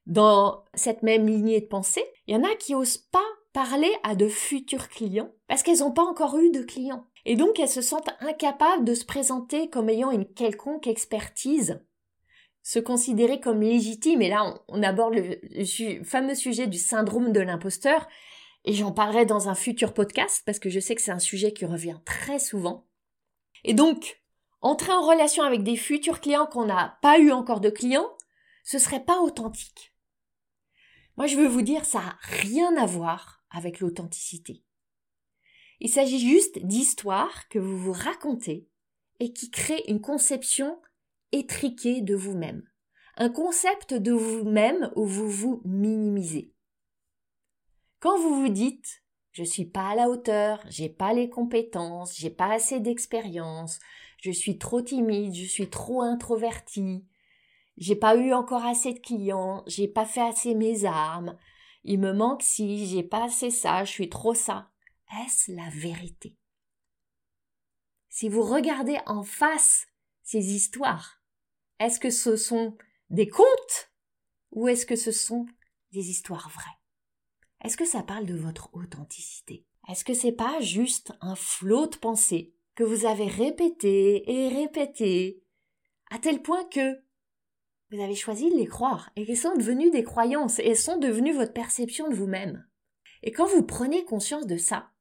Dans 0.05 0.65
cette 0.74 1.01
même 1.01 1.27
lignée 1.27 1.62
de 1.62 1.65
pensée, 1.65 2.05
il 2.27 2.36
y 2.36 2.38
en 2.38 2.43
a 2.43 2.55
qui 2.55 2.75
osent 2.75 2.98
pas 2.98 3.24
parler 3.53 3.91
à 4.03 4.15
de 4.15 4.27
futurs 4.27 4.89
clients 4.89 5.32
parce 5.48 5.63
qu'elles 5.63 5.79
n'ont 5.79 5.91
pas 5.91 6.03
encore 6.03 6.38
eu 6.38 6.51
de 6.51 6.62
clients. 6.62 7.08
Et 7.25 7.36
donc 7.36 7.60
elles 7.60 7.70
se 7.70 7.82
sentent 7.82 8.10
incapables 8.20 8.84
de 8.84 8.93
se 8.93 9.05
présenter 9.05 9.70
comme 9.70 9.89
ayant 9.89 10.12
une 10.12 10.25
quelconque 10.25 10.88
expertise, 10.88 11.82
se 12.63 12.79
considérer 12.79 13.39
comme 13.39 13.62
légitime. 13.62 14.22
Et 14.22 14.29
là, 14.29 14.62
on, 14.67 14.84
aborde 14.84 15.15
le 15.15 16.03
fameux 16.03 16.36
sujet 16.36 16.67
du 16.67 16.77
syndrome 16.77 17.32
de 17.32 17.39
l'imposteur 17.39 18.08
et 18.65 18.74
j'en 18.74 18.91
parlerai 18.91 19.25
dans 19.25 19.48
un 19.48 19.55
futur 19.55 19.93
podcast 19.93 20.41
parce 20.46 20.60
que 20.60 20.70
je 20.70 20.79
sais 20.79 20.96
que 20.96 21.01
c'est 21.01 21.12
un 21.12 21.20
sujet 21.20 21.53
qui 21.53 21.65
revient 21.65 22.00
très 22.05 22.39
souvent. 22.39 22.88
Et 23.63 23.74
donc, 23.74 24.22
entrer 24.62 24.91
en 24.91 25.01
relation 25.01 25.43
avec 25.43 25.63
des 25.63 25.75
futurs 25.75 26.22
clients 26.22 26.48
qu'on 26.48 26.65
n'a 26.65 26.98
pas 27.01 27.20
eu 27.20 27.32
encore 27.32 27.60
de 27.60 27.70
clients, 27.70 28.10
ce 28.63 28.79
serait 28.79 29.03
pas 29.03 29.20
authentique. 29.22 29.93
Moi, 31.17 31.27
je 31.27 31.38
veux 31.38 31.48
vous 31.48 31.62
dire, 31.62 31.86
ça 31.86 32.00
n'a 32.00 32.17
rien 32.22 32.75
à 32.77 32.86
voir 32.86 33.43
avec 33.50 33.79
l'authenticité. 33.79 34.63
Il 35.79 35.89
s'agit 35.89 36.20
juste 36.20 36.60
d'histoires 36.65 37.48
que 37.50 37.60
vous 37.60 37.77
vous 37.77 37.93
racontez 37.93 38.70
et 39.20 39.34
qui 39.34 39.51
créent 39.51 39.84
une 39.88 40.01
conception 40.01 40.82
étriquée 41.32 42.01
de 42.01 42.15
vous-même. 42.15 42.63
Un 43.17 43.29
concept 43.29 43.93
de 43.93 44.12
vous-même 44.12 44.91
où 44.96 45.05
vous 45.05 45.29
vous 45.29 45.62
minimisez. 45.65 46.53
Quand 48.00 48.17
vous 48.17 48.41
vous 48.41 48.50
dites 48.50 49.02
je 49.34 49.44
suis 49.44 49.66
pas 49.66 49.90
à 49.90 49.96
la 49.96 50.10
hauteur, 50.10 50.63
j'ai 50.70 50.90
pas 50.90 51.13
les 51.13 51.30
compétences, 51.30 52.16
j'ai 52.16 52.30
pas 52.30 52.54
assez 52.54 52.80
d'expérience, 52.80 53.80
je 54.22 54.32
suis 54.32 54.58
trop 54.58 54.82
timide, 54.82 55.34
je 55.34 55.46
suis 55.46 55.70
trop 55.70 56.04
introverti, 56.04 57.06
j'ai 57.78 57.96
pas 57.96 58.16
eu 58.16 58.32
encore 58.32 58.63
assez 58.63 58.94
de 58.94 59.00
clients, 59.00 59.63
j'ai 59.66 59.88
pas 59.88 60.06
fait 60.06 60.22
assez 60.22 60.54
mes 60.54 60.86
armes, 60.86 61.36
il 61.84 62.00
me 62.00 62.13
manque 62.13 62.44
si, 62.44 62.86
j'ai 62.86 63.04
pas 63.04 63.25
assez 63.25 63.50
ça, 63.50 63.84
je 63.84 63.92
suis 63.92 64.10
trop 64.10 64.36
ça. 64.36 64.70
Est-ce 65.25 65.52
la 65.52 65.70
vérité? 65.70 66.38
Si 68.10 68.30
vous 68.30 68.44
regardez 68.44 69.00
en 69.08 69.24
face 69.24 69.88
ces 70.22 70.54
histoires, 70.54 71.24
est-ce 71.80 72.00
que 72.00 72.12
ce 72.12 72.38
sont 72.38 72.78
des 73.10 73.28
contes 73.28 73.92
ou 74.52 74.68
est-ce 74.68 74.86
que 74.86 74.96
ce 74.96 75.12
sont 75.12 75.48
des 75.92 76.10
histoires 76.10 76.50
vraies? 76.50 76.83
Est-ce 77.63 77.77
que 77.77 77.86
ça 77.86 78.03
parle 78.03 78.25
de 78.25 78.36
votre 78.36 78.70
authenticité? 78.74 79.65
Est-ce 79.89 80.03
que 80.03 80.13
c'est 80.13 80.34
pas 80.34 80.60
juste 80.60 81.13
un 81.22 81.36
flot 81.36 81.88
de 81.88 81.96
pensées 81.96 82.53
que 82.75 82.84
vous 82.84 83.05
avez 83.05 83.27
répété 83.27 84.29
et 84.29 84.50
répété? 84.50 85.43
À 86.12 86.20
tel 86.20 86.41
point 86.41 86.65
que 86.65 87.01
vous 87.89 88.01
avez 88.01 88.15
choisi 88.15 88.50
de 88.50 88.55
les 88.55 88.67
croire 88.67 89.12
et 89.15 89.25
qu'elles 89.25 89.38
sont 89.38 89.55
devenues 89.55 89.91
des 89.91 90.03
croyances 90.03 90.60
et 90.60 90.75
sont 90.75 90.98
devenues 90.98 91.34
votre 91.34 91.53
perception 91.53 92.10
de 92.10 92.15
vous-même. 92.15 92.67
Et 93.22 93.32
quand 93.32 93.46
vous 93.46 93.63
prenez 93.63 94.03
conscience 94.03 94.46
de 94.46 94.58
ça, 94.58 94.91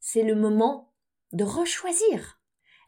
c'est 0.00 0.22
le 0.22 0.34
moment 0.34 0.94
de 1.32 1.44
rechoisir. 1.44 2.40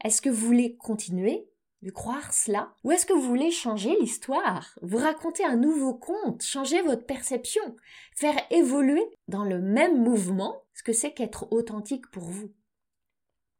Est-ce 0.04 0.22
que 0.22 0.30
vous 0.30 0.46
voulez 0.46 0.76
continuer 0.76 1.50
de 1.82 1.90
croire 1.90 2.32
cela? 2.32 2.74
Ou 2.84 2.90
est-ce 2.90 3.06
que 3.06 3.12
vous 3.12 3.22
voulez 3.22 3.50
changer 3.50 3.96
l'histoire? 4.00 4.78
Vous 4.82 4.98
raconter 4.98 5.44
un 5.44 5.56
nouveau 5.56 5.94
conte, 5.94 6.42
changer 6.42 6.82
votre 6.82 7.06
perception, 7.06 7.76
faire 8.14 8.36
évoluer 8.50 9.04
dans 9.28 9.44
le 9.44 9.60
même 9.60 10.02
mouvement 10.02 10.62
ce 10.74 10.82
que 10.82 10.92
c'est 10.92 11.12
qu'être 11.12 11.52
authentique 11.52 12.10
pour 12.10 12.24
vous? 12.24 12.52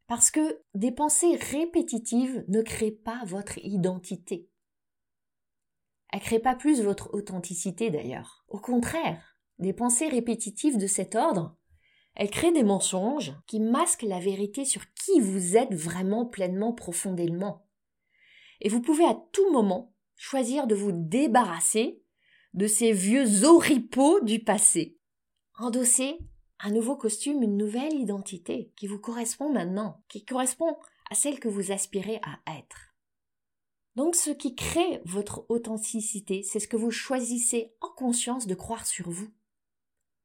Parce 0.09 0.31
que 0.31 0.63
des 0.75 0.91
pensées 0.91 1.37
répétitives 1.37 2.45
ne 2.49 2.63
créent 2.63 2.91
pas 2.91 3.21
votre 3.27 3.59
identité. 3.59 4.49
Elles 6.11 6.21
ne 6.21 6.25
créent 6.25 6.39
pas 6.39 6.55
plus 6.55 6.81
votre 6.81 7.13
authenticité 7.15 7.91
d'ailleurs. 7.91 8.45
Au 8.49 8.59
contraire, 8.59 9.37
des 9.59 9.75
pensées 9.75 10.09
répétitives 10.09 10.79
de 10.79 10.87
cet 10.87 11.15
ordre, 11.15 11.57
Elle 12.21 12.31
crée 12.31 12.51
des 12.51 12.65
mensonges 12.65 13.33
qui 13.47 13.61
masquent 13.61 14.03
la 14.03 14.19
vérité 14.19 14.65
sur 14.65 14.83
qui 14.95 15.21
vous 15.21 15.57
êtes 15.57 15.73
vraiment 15.73 16.27
pleinement 16.27 16.73
profondément. 16.73 17.68
Et 18.61 18.69
vous 18.69 18.81
pouvez 18.81 19.05
à 19.05 19.17
tout 19.33 19.51
moment 19.53 19.95
choisir 20.17 20.67
de 20.67 20.75
vous 20.75 20.93
débarrasser 20.93 22.03
de 22.55 22.67
ces 22.67 22.93
vieux 22.93 23.45
oripeaux 23.45 24.21
du 24.21 24.41
passé. 24.41 24.99
Endosser 25.59 26.19
un 26.61 26.71
nouveau 26.71 26.97
costume, 26.97 27.43
une 27.43 27.57
nouvelle 27.57 27.95
identité 27.95 28.73
qui 28.77 28.87
vous 28.87 28.99
correspond 28.99 29.53
maintenant, 29.53 30.03
qui 30.09 30.25
correspond 30.25 30.77
à 31.11 31.15
celle 31.15 31.39
que 31.39 31.49
vous 31.49 31.73
aspirez 31.73 32.21
à 32.23 32.59
être. 32.59 32.95
Donc 33.95 34.15
ce 34.15 34.31
qui 34.31 34.55
crée 34.55 35.01
votre 35.05 35.45
authenticité, 35.49 36.43
c'est 36.43 36.61
ce 36.61 36.69
que 36.69 36.77
vous 36.77 36.91
choisissez 36.91 37.75
en 37.81 37.89
conscience 37.89 38.47
de 38.47 38.55
croire 38.55 38.87
sur 38.87 39.11
vous. 39.11 39.29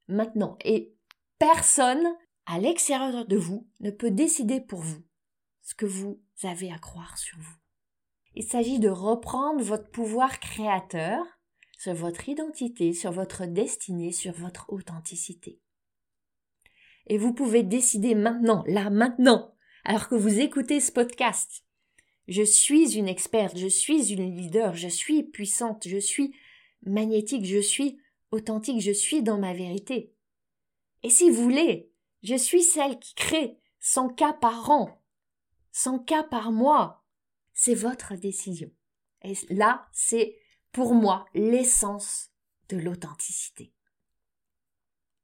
Maintenant, 0.07 0.57
et 0.63 0.95
personne 1.39 2.05
à 2.45 2.59
l'extérieur 2.59 3.25
de 3.25 3.37
vous 3.37 3.67
ne 3.79 3.91
peut 3.91 4.11
décider 4.11 4.59
pour 4.59 4.81
vous 4.81 5.01
ce 5.61 5.75
que 5.75 5.85
vous 5.85 6.21
avez 6.43 6.71
à 6.71 6.77
croire 6.77 7.17
sur 7.17 7.37
vous. 7.39 7.62
Il 8.35 8.43
s'agit 8.43 8.79
de 8.79 8.89
reprendre 8.89 9.63
votre 9.63 9.89
pouvoir 9.89 10.39
créateur 10.39 11.23
sur 11.77 11.93
votre 11.93 12.29
identité, 12.29 12.93
sur 12.93 13.11
votre 13.11 13.45
destinée, 13.45 14.11
sur 14.11 14.31
votre 14.33 14.71
authenticité. 14.71 15.59
Et 17.07 17.17
vous 17.17 17.33
pouvez 17.33 17.63
décider 17.63 18.15
maintenant, 18.15 18.63
là, 18.67 18.89
maintenant, 18.89 19.53
alors 19.83 20.07
que 20.07 20.15
vous 20.15 20.39
écoutez 20.39 20.79
ce 20.79 20.91
podcast. 20.91 21.63
Je 22.27 22.43
suis 22.43 22.97
une 22.97 23.09
experte, 23.09 23.57
je 23.57 23.67
suis 23.67 24.13
une 24.13 24.35
leader, 24.35 24.75
je 24.75 24.87
suis 24.87 25.23
puissante, 25.23 25.87
je 25.87 25.97
suis 25.97 26.33
magnétique, 26.85 27.45
je 27.45 27.59
suis 27.59 27.99
authentique, 28.31 28.81
je 28.81 28.91
suis 28.91 29.21
dans 29.21 29.37
ma 29.37 29.53
vérité. 29.53 30.13
Et 31.03 31.09
si 31.09 31.29
vous 31.29 31.43
voulez, 31.43 31.91
je 32.23 32.35
suis 32.35 32.63
celle 32.63 32.97
qui 32.99 33.13
crée 33.13 33.59
100 33.81 34.09
cas 34.09 34.33
par 34.33 34.71
an, 34.71 35.01
100 35.73 35.99
cas 35.99 36.23
par 36.23 36.53
mois. 36.53 37.02
C'est 37.53 37.75
votre 37.75 38.15
décision. 38.15 38.69
Et 39.23 39.33
là, 39.49 39.87
c'est 39.91 40.37
pour 40.71 40.93
moi 40.93 41.25
l'essence 41.33 42.31
de 42.69 42.77
l'authenticité. 42.77 43.73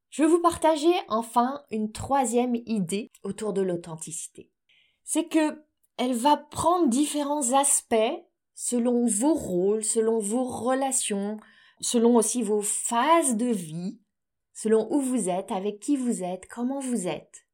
Je 0.10 0.24
vais 0.24 0.30
vous 0.30 0.42
partager 0.42 0.94
enfin 1.08 1.64
une 1.72 1.92
troisième 1.92 2.56
idée 2.56 3.12
autour 3.24 3.54
de 3.54 3.62
l'authenticité. 3.62 4.52
C'est 5.04 5.28
que 5.28 5.64
elle 5.98 6.16
va 6.16 6.38
prendre 6.38 6.88
différents 6.88 7.52
aspects 7.54 7.96
selon 8.56 9.06
vos 9.06 9.34
rôles, 9.34 9.84
selon 9.84 10.20
vos 10.20 10.44
relations, 10.44 11.38
selon 11.82 12.16
aussi 12.16 12.42
vos 12.42 12.62
phases 12.62 13.36
de 13.36 13.48
vie, 13.48 14.00
selon 14.54 14.92
où 14.92 15.02
vous 15.02 15.30
êtes, 15.30 15.52
avec 15.52 15.80
qui 15.80 15.98
vous 15.98 16.24
êtes, 16.24 16.48
comment 16.48 16.80
vous 16.80 17.08
êtes. 17.08 17.46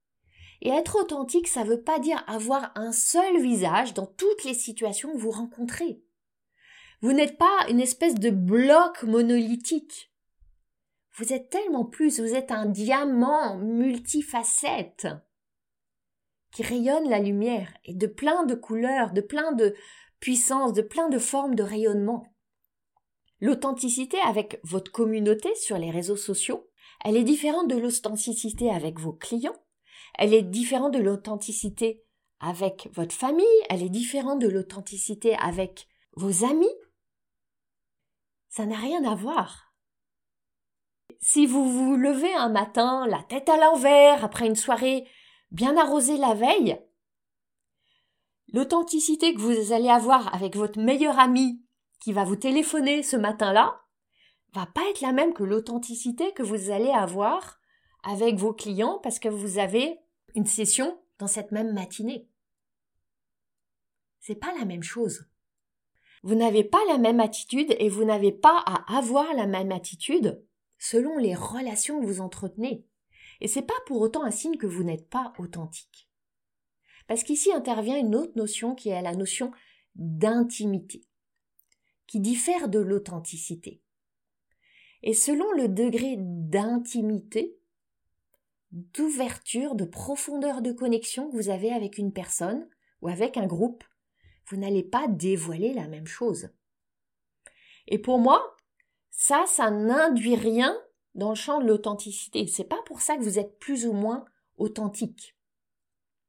Et 0.66 0.70
être 0.70 1.00
authentique, 1.00 1.48
ça 1.48 1.64
ne 1.64 1.70
veut 1.70 1.82
pas 1.82 2.00
dire 2.00 2.24
avoir 2.26 2.72
un 2.74 2.92
seul 2.92 3.40
visage 3.40 3.94
dans 3.94 4.08
toutes 4.08 4.44
les 4.46 4.56
situations 4.56 5.14
que 5.14 5.20
vous 5.20 5.30
rencontrez. 5.30 6.02
Vous 7.02 7.14
n'êtes 7.14 7.38
pas 7.38 7.68
une 7.70 7.80
espèce 7.80 8.16
de 8.16 8.32
bloc 8.32 9.04
monolithique. 9.04 10.12
Vous 11.18 11.34
êtes 11.34 11.52
tellement 11.52 11.86
plus, 11.86 12.20
vous 12.20 12.34
êtes 12.34 12.50
un 12.50 12.66
diamant 12.66 13.60
multifacette 13.60 15.08
qui 16.52 16.64
rayonne 16.64 17.10
la 17.10 17.20
lumière 17.20 17.72
et 17.84 17.94
de 17.94 18.08
plein 18.08 18.44
de 18.44 18.56
couleurs, 18.56 19.12
de 19.12 19.22
plein 19.22 19.52
de 19.52 19.76
puissance, 20.20 20.74
de 20.74 20.82
plein 20.82 21.10
de 21.10 21.20
formes 21.20 21.54
de 21.54 21.62
rayonnement. 21.62 22.34
L'authenticité 23.40 24.18
avec 24.26 24.60
votre 24.64 24.92
communauté 24.92 25.54
sur 25.54 25.78
les 25.78 25.92
réseaux 25.92 26.18
sociaux, 26.18 26.68
elle 27.04 27.18
est 27.18 27.24
différente 27.24 27.68
de 27.68 27.78
l'authenticité 27.78 28.72
avec 28.72 29.00
vos 29.00 29.14
clients, 29.14 29.62
elle 30.18 30.34
est 30.34 30.44
différente 30.44 30.94
de 30.94 31.00
l'authenticité 31.00 32.04
avec 32.40 32.90
votre 32.94 33.16
famille, 33.16 33.46
elle 33.70 33.84
est 33.84 33.90
différente 33.90 34.40
de 34.40 34.48
l'authenticité 34.48 35.36
avec 35.36 35.88
vos 36.16 36.46
amis. 36.46 36.76
Ça 38.50 38.66
n'a 38.66 38.78
rien 38.78 39.04
à 39.04 39.16
voir. 39.16 39.74
Si 41.20 41.46
vous 41.46 41.72
vous 41.72 41.96
levez 41.96 42.34
un 42.34 42.50
matin, 42.50 43.08
la 43.08 43.24
tête 43.24 43.50
à 43.50 43.58
l'envers, 43.58 44.24
après 44.24 44.48
une 44.48 44.56
soirée 44.56 45.08
bien 45.52 45.78
arrosée 45.78 46.18
la 46.18 46.34
veille, 46.34 46.80
l'authenticité 48.54 49.34
que 49.34 49.40
vous 49.40 49.74
allez 49.74 49.90
avoir 49.90 50.34
avec 50.34 50.56
votre 50.56 50.80
meilleur 50.80 51.18
ami 51.20 51.62
qui 52.00 52.14
va 52.14 52.24
vous 52.24 52.36
téléphoner 52.36 53.04
ce 53.04 53.18
matin-là 53.18 53.82
va 54.54 54.66
pas 54.68 54.88
être 54.90 55.02
la 55.02 55.12
même 55.12 55.34
que 55.34 55.44
l'authenticité 55.44 56.32
que 56.34 56.44
vous 56.44 56.72
allez 56.72 56.92
avoir 56.92 57.60
avec 58.04 58.36
vos 58.36 58.54
clients 58.54 59.00
parce 59.04 59.20
que 59.20 59.28
vous 59.28 59.58
avez 59.58 60.00
une 60.36 60.46
session 60.46 61.00
dans 61.18 61.28
cette 61.28 61.52
même 61.52 61.74
matinée. 61.74 62.28
C'est 64.20 64.36
pas 64.36 64.54
la 64.58 64.66
même 64.66 64.84
chose. 64.84 65.26
Vous 66.24 66.36
n'avez 66.36 66.64
pas 66.64 66.84
la 66.88 66.98
même 66.98 67.20
attitude 67.20 67.76
et 67.80 67.90
vous 67.90 68.04
n'avez 68.04 68.32
pas 68.32 68.64
à 68.66 68.98
avoir 68.98 69.34
la 69.34 69.48
même 69.48 69.72
attitude 69.72 70.44
selon 70.78 71.18
les 71.18 71.36
relations 71.36 72.02
que 72.02 72.06
vous 72.06 72.22
entretenez. 72.22 72.86
Et 73.42 73.48
c'est 73.48 73.62
pas 73.62 73.74
pour 73.86 74.02
autant 74.02 74.24
un 74.24 74.32
signe 74.32 74.58
que 74.58 74.68
vous 74.68 74.84
n'êtes 74.84 75.10
pas 75.10 75.34
authentique. 75.38 76.10
Parce 77.08 77.24
qu'ici 77.24 77.52
intervient 77.54 77.98
une 77.98 78.16
autre 78.16 78.36
notion 78.36 78.76
qui 78.76 78.90
est 78.90 79.02
la 79.02 79.16
notion 79.16 79.52
d'intimité, 79.96 81.06
qui 82.08 82.20
diffère 82.20 82.68
de 82.68 82.80
l'authenticité. 82.80 83.82
Et 85.04 85.14
selon 85.14 85.52
le 85.52 85.68
degré 85.68 86.16
d'intimité, 86.18 87.60
d'ouverture, 88.76 89.76
de 89.76 89.86
profondeur 89.86 90.62
de 90.62 90.72
connexion 90.72 91.30
que 91.30 91.36
vous 91.36 91.50
avez 91.50 91.72
avec 91.72 91.98
une 91.98 92.12
personne 92.12 92.68
ou 93.02 93.08
avec 93.08 93.38
un 93.38 93.48
groupe, 93.48 93.84
vous 94.48 94.58
n'allez 94.58 94.84
pas 94.84 95.08
dévoiler 95.08 95.74
la 95.74 95.88
même 95.88 96.08
chose. 96.08 96.50
Et 97.88 97.98
pour 98.00 98.20
moi, 98.20 98.56
ça, 99.12 99.46
ça 99.48 99.72
n'induit 99.72 100.36
rien 100.36 100.78
dans 101.16 101.30
le 101.30 101.36
champ 101.36 101.60
de 101.60 101.68
l'authenticité. 101.68 102.46
C'est 102.48 102.66
pas 102.66 102.82
pour 102.86 103.02
ça 103.02 103.16
que 103.16 103.24
vous 103.24 103.40
êtes 103.40 103.58
plus 103.60 103.86
ou 103.86 103.94
moins 103.94 104.26
authentique. 104.58 105.38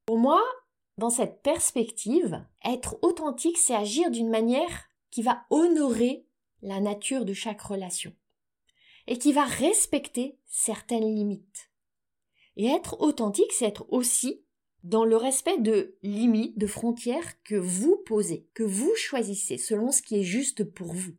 Pour 0.07 0.19
moi, 0.19 0.43
dans 0.99 1.11
cette 1.11 1.43
perspective, 1.43 2.45
être 2.65 2.97
authentique, 3.03 3.59
c'est 3.59 3.75
agir 3.75 4.11
d'une 4.11 4.31
manière 4.31 4.89
qui 5.11 5.23
va 5.23 5.45
honorer 5.51 6.27
la 6.63 6.81
nature 6.81 7.25
de 7.25 7.33
chaque 7.33 7.61
relation 7.61 8.15
et 9.09 9.19
qui 9.19 9.33
va 9.33 9.45
respecter 9.45 10.39
certaines 10.47 11.15
limites. 11.15 11.71
Et 12.57 12.67
être 12.67 13.01
authentique, 13.01 13.53
c'est 13.53 13.67
être 13.67 13.87
aussi 13.91 14.43
dans 14.83 15.05
le 15.05 15.17
respect 15.17 15.59
de 15.59 15.97
limites, 16.03 16.59
de 16.59 16.67
frontières 16.67 17.43
que 17.43 17.57
vous 17.57 17.97
posez, 18.07 18.49
que 18.55 18.63
vous 18.63 18.95
choisissez 18.95 19.59
selon 19.59 19.91
ce 19.91 20.01
qui 20.01 20.21
est 20.21 20.25
juste 20.25 20.65
pour 20.65 20.93
vous. 20.93 21.17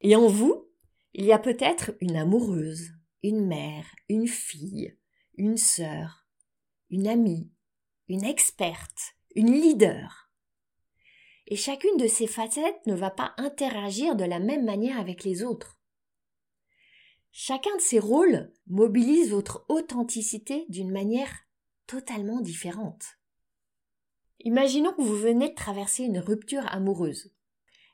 Et 0.00 0.16
en 0.16 0.26
vous, 0.26 0.68
il 1.14 1.24
y 1.24 1.32
a 1.32 1.38
peut-être 1.38 1.92
une 2.00 2.16
amoureuse, 2.16 2.92
une 3.22 3.46
mère, 3.46 3.86
une 4.08 4.28
fille, 4.28 4.96
une 5.36 5.56
sœur, 5.56 6.26
une 6.90 7.08
amie, 7.08 7.50
une 8.08 8.24
experte, 8.24 9.14
une 9.34 9.52
leader. 9.52 10.30
Et 11.46 11.56
chacune 11.56 11.96
de 11.96 12.06
ces 12.06 12.26
facettes 12.26 12.86
ne 12.86 12.94
va 12.94 13.10
pas 13.10 13.34
interagir 13.38 14.14
de 14.14 14.24
la 14.24 14.38
même 14.38 14.64
manière 14.64 15.00
avec 15.00 15.24
les 15.24 15.42
autres. 15.42 15.79
Chacun 17.32 17.74
de 17.76 17.80
ces 17.80 17.98
rôles 17.98 18.52
mobilise 18.66 19.30
votre 19.30 19.64
authenticité 19.68 20.66
d'une 20.68 20.90
manière 20.90 21.32
totalement 21.86 22.40
différente. 22.40 23.04
Imaginons 24.40 24.92
que 24.92 25.02
vous 25.02 25.16
venez 25.16 25.50
de 25.50 25.54
traverser 25.54 26.04
une 26.04 26.18
rupture 26.18 26.66
amoureuse 26.68 27.32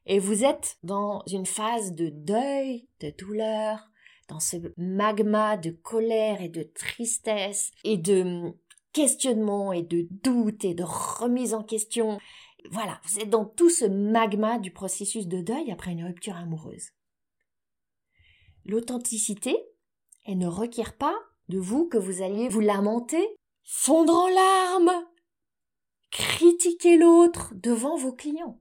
et 0.07 0.19
vous 0.19 0.45
êtes 0.45 0.79
dans 0.83 1.23
une 1.27 1.47
phase 1.47 1.93
de 1.93 2.09
deuil, 2.09 2.89
de 3.01 3.11
douleur, 3.11 3.91
dans 4.29 4.41
ce 4.41 4.57
magma 4.77 5.57
de 5.57 5.71
colère 5.71 6.41
et 6.41 6.49
de 6.49 6.63
tristesse 6.63 7.73
et 7.85 7.97
de 7.97 8.53
questionnement 8.93 9.73
et 9.73 9.83
de 9.83 10.07
doute 10.11 10.65
et 10.65 10.75
de 10.75 10.85
remise 10.85 11.55
en 11.55 11.63
question. 11.63 12.19
Voilà, 12.71 13.01
vous 13.05 13.21
êtes 13.21 13.31
dans 13.31 13.45
tout 13.45 13.71
ce 13.71 13.85
magma 13.85 14.59
du 14.59 14.71
processus 14.73 15.27
de 15.27 15.41
deuil 15.41 15.71
après 15.71 15.93
une 15.93 16.05
rupture 16.05 16.37
amoureuse. 16.37 16.91
L'authenticité, 18.67 19.57
elle 20.25 20.39
ne 20.39 20.49
requiert 20.49 20.97
pas 20.97 21.17
de 21.49 21.59
vous 21.59 21.89
que 21.89 21.99
vous 21.99 22.21
alliez 22.21 22.49
vous 22.49 22.61
lamenter, 22.61 23.25
fondre 23.63 24.13
en 24.13 24.29
larmes, 24.29 25.07
critiquer 26.11 26.97
l'autre 26.97 27.55
devant 27.55 27.97
vos 27.97 28.13
clients. 28.13 28.61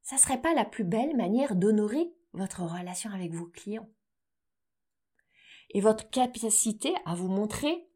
Ça 0.00 0.16
serait 0.16 0.40
pas 0.40 0.54
la 0.54 0.64
plus 0.64 0.84
belle 0.84 1.14
manière 1.14 1.56
d'honorer 1.56 2.10
votre 2.32 2.62
relation 2.62 3.10
avec 3.10 3.34
vos 3.34 3.44
clients. 3.44 3.90
Et 5.70 5.82
votre 5.82 6.08
capacité 6.08 6.94
à 7.04 7.14
vous 7.14 7.28
montrer 7.28 7.86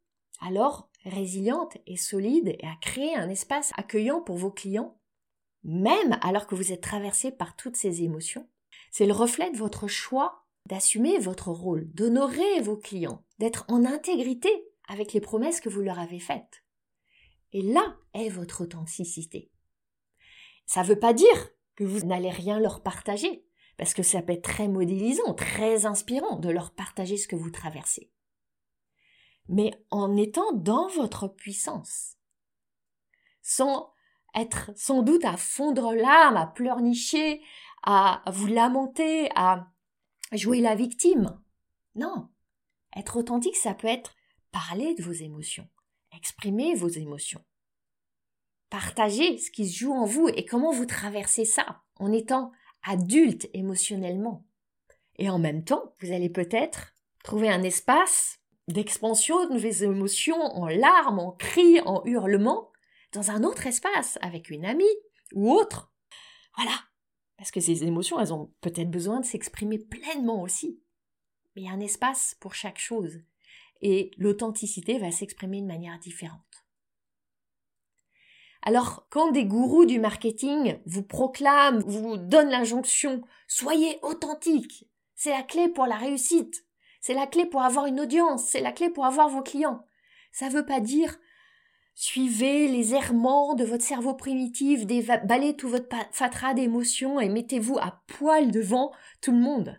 alors 0.43 0.91
résiliente 1.05 1.79
et 1.87 1.97
solide 1.97 2.57
et 2.59 2.67
à 2.67 2.77
créer 2.83 3.15
un 3.17 3.31
espace 3.31 3.73
accueillant 3.79 4.21
pour 4.21 4.37
vos 4.37 4.51
clients, 4.51 5.01
même 5.65 6.19
alors 6.21 6.47
que 6.47 6.55
vous 6.55 6.73
êtes 6.73 6.83
traversé 6.83 7.31
par 7.31 7.57
toutes 7.57 7.77
ces 7.77 8.03
émotions, 8.03 8.47
c'est 8.91 9.07
le 9.07 9.15
reflet 9.15 9.51
de 9.51 9.57
votre 9.57 9.89
choix 9.89 10.40
d'assumer 10.67 11.19
votre 11.19 11.49
rôle, 11.51 11.91
d'honorer 11.93 12.61
vos 12.61 12.77
clients, 12.77 13.25
d'être 13.39 13.65
en 13.69 13.85
intégrité 13.85 14.51
avec 14.89 15.13
les 15.13 15.21
promesses 15.21 15.61
que 15.61 15.69
vous 15.69 15.81
leur 15.81 15.99
avez 15.99 16.21
faites. 16.21 16.65
Et 17.53 17.63
là 17.63 17.97
est 18.15 18.29
votre 18.29 18.63
authenticité. 18.63 19.51
Ça 20.67 20.83
ne 20.83 20.87
veut 20.87 20.99
pas 20.99 21.13
dire 21.13 21.51
que 21.75 21.85
vous 21.85 22.01
n'allez 22.07 22.31
rien 22.31 22.61
leur 22.61 22.83
partager, 22.83 23.45
parce 23.77 23.95
que 23.95 24.03
ça 24.03 24.23
peut 24.23 24.35
être 24.35 24.43
très 24.43 24.69
modélisant, 24.69 25.35
très 25.35 25.87
inspirant 25.87 26.37
de 26.37 26.51
leur 26.51 26.73
partager 26.73 27.17
ce 27.17 27.27
que 27.27 27.37
vous 27.37 27.51
traversez. 27.51 28.13
Mais 29.49 29.73
en 29.91 30.17
étant 30.17 30.53
dans 30.53 30.89
votre 30.89 31.27
puissance, 31.27 32.17
sans 33.43 33.93
être 34.35 34.71
sans 34.77 35.03
doute 35.03 35.25
à 35.25 35.37
fondre 35.37 35.93
l'âme, 35.93 36.37
à 36.37 36.47
pleurnicher, 36.47 37.43
à 37.83 38.23
vous 38.31 38.47
lamenter, 38.47 39.29
à 39.35 39.67
jouer 40.37 40.61
la 40.61 40.75
victime. 40.75 41.41
Non. 41.95 42.29
Être 42.97 43.17
authentique, 43.17 43.57
ça 43.57 43.75
peut 43.75 43.89
être 43.89 44.15
parler 44.53 44.95
de 44.95 45.03
vos 45.03 45.13
émotions, 45.13 45.69
exprimer 46.17 46.75
vos 46.75 46.89
émotions, 46.89 47.45
partager 48.69 49.39
ce 49.39 49.51
qui 49.51 49.69
se 49.69 49.79
joue 49.79 49.93
en 49.93 50.05
vous 50.05 50.29
et 50.29 50.45
comment 50.45 50.73
vous 50.73 50.87
traversez 50.87 51.45
ça 51.45 51.83
en 51.97 52.13
étant 52.13 52.53
adulte 52.83 53.49
émotionnellement. 53.55 54.47
Et 55.17 55.29
en 55.29 55.39
même 55.39 55.65
temps, 55.65 55.95
vous 56.01 56.13
allez 56.13 56.31
peut-être 56.31 56.95
trouver 57.23 57.49
un 57.49 57.63
espace 57.63 58.39
d'expansion 58.69 59.49
de 59.49 59.59
vos 59.59 59.85
émotions 59.85 60.41
en 60.41 60.67
larmes, 60.69 61.19
en 61.19 61.33
cris, 61.33 61.81
en 61.81 62.03
hurlements, 62.07 62.73
dans 63.13 63.31
un 63.31 63.43
autre 63.45 63.67
espace, 63.67 64.19
avec 64.23 64.51
une 64.51 64.65
amie 64.65 64.85
ou 65.35 65.53
autre. 65.53 65.93
Voilà. 66.57 66.73
Parce 67.41 67.53
que 67.53 67.61
ces 67.61 67.85
émotions, 67.85 68.21
elles 68.21 68.35
ont 68.35 68.53
peut-être 68.61 68.91
besoin 68.91 69.21
de 69.21 69.25
s'exprimer 69.25 69.79
pleinement 69.79 70.43
aussi. 70.43 70.79
Mais 71.57 71.63
il 71.63 71.65
y 71.65 71.71
a 71.71 71.73
un 71.73 71.81
espace 71.81 72.37
pour 72.39 72.55
chaque 72.55 72.79
chose. 72.79 73.23
Et 73.81 74.11
l'authenticité 74.19 74.99
va 74.99 75.11
s'exprimer 75.11 75.63
de 75.63 75.67
manière 75.67 75.99
différente. 75.99 76.67
Alors, 78.61 79.07
quand 79.09 79.33
des 79.33 79.47
gourous 79.47 79.87
du 79.87 79.99
marketing 79.99 80.81
vous 80.85 81.03
proclament, 81.03 81.83
vous 81.87 82.19
donnent 82.19 82.51
l'injonction, 82.51 83.23
soyez 83.49 83.99
authentique, 84.03 84.87
c'est 85.15 85.31
la 85.31 85.43
clé 85.43 85.71
pour 85.71 85.87
la 85.87 85.97
réussite, 85.97 86.67
c'est 87.01 87.15
la 87.15 87.27
clé 87.27 87.47
pour 87.47 87.63
avoir 87.63 87.87
une 87.87 88.01
audience, 88.01 88.45
c'est 88.49 88.61
la 88.61 88.73
clé 88.73 88.91
pour 88.91 89.07
avoir 89.07 89.31
vos 89.31 89.43
clients. 89.43 89.87
Ça 90.31 90.51
ne 90.51 90.53
veut 90.53 90.67
pas 90.67 90.81
dire 90.81 91.19
Suivez 92.03 92.67
les 92.67 92.95
errements 92.95 93.55
de 93.55 93.63
votre 93.63 93.85
cerveau 93.85 94.15
primitif, 94.15 94.87
déballez 94.87 95.55
tout 95.55 95.69
votre 95.69 95.95
fatras 96.13 96.55
d'émotions 96.55 97.21
et 97.21 97.29
mettez-vous 97.29 97.77
à 97.77 98.03
poil 98.07 98.51
devant 98.51 98.91
tout 99.21 99.33
le 99.33 99.39
monde. 99.39 99.79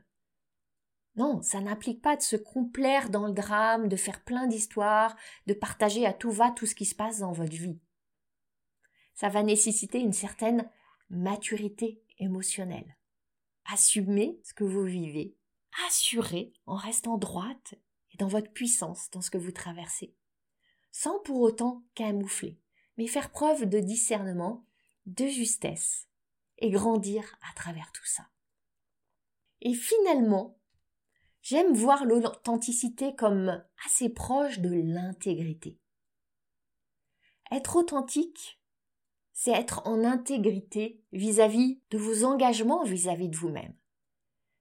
Non, 1.15 1.41
ça 1.41 1.61
n'implique 1.61 1.99
pas 1.99 2.15
de 2.15 2.21
se 2.21 2.35
complaire 2.35 3.09
dans 3.09 3.25
le 3.25 3.33
drame, 3.33 3.87
de 3.87 3.95
faire 3.95 4.23
plein 4.23 4.45
d'histoires, 4.45 5.17
de 5.47 5.55
partager 5.55 6.05
à 6.05 6.13
tout 6.13 6.29
va 6.29 6.51
tout 6.51 6.67
ce 6.67 6.75
qui 6.75 6.85
se 6.85 6.93
passe 6.93 7.21
dans 7.21 7.31
votre 7.31 7.53
vie. 7.53 7.79
Ça 9.15 9.29
va 9.29 9.41
nécessiter 9.41 9.99
une 9.99 10.13
certaine 10.13 10.69
maturité 11.09 12.03
émotionnelle. 12.19 12.97
Assumez 13.65 14.39
ce 14.43 14.53
que 14.53 14.63
vous 14.63 14.83
vivez, 14.83 15.35
assurez 15.87 16.53
en 16.67 16.75
restant 16.75 17.17
droite 17.17 17.73
et 18.11 18.17
dans 18.17 18.27
votre 18.27 18.51
puissance 18.51 19.09
dans 19.09 19.21
ce 19.21 19.31
que 19.31 19.39
vous 19.39 19.51
traversez 19.51 20.13
sans 20.91 21.19
pour 21.19 21.39
autant 21.41 21.83
camoufler, 21.95 22.59
mais 22.97 23.07
faire 23.07 23.31
preuve 23.31 23.65
de 23.65 23.79
discernement, 23.79 24.65
de 25.05 25.25
justesse, 25.27 26.07
et 26.57 26.69
grandir 26.69 27.35
à 27.49 27.55
travers 27.55 27.91
tout 27.91 28.05
ça. 28.05 28.27
Et 29.61 29.73
finalement, 29.73 30.57
j'aime 31.41 31.73
voir 31.73 32.05
l'authenticité 32.05 33.15
comme 33.15 33.63
assez 33.85 34.09
proche 34.09 34.59
de 34.59 34.69
l'intégrité. 34.69 35.79
Être 37.51 37.75
authentique, 37.77 38.61
c'est 39.33 39.51
être 39.51 39.81
en 39.87 40.03
intégrité 40.03 41.03
vis-à-vis 41.11 41.81
de 41.89 41.97
vos 41.97 42.25
engagements 42.25 42.83
vis-à-vis 42.83 43.25
-vis 43.25 43.31
de 43.31 43.37
vous-même, 43.37 43.75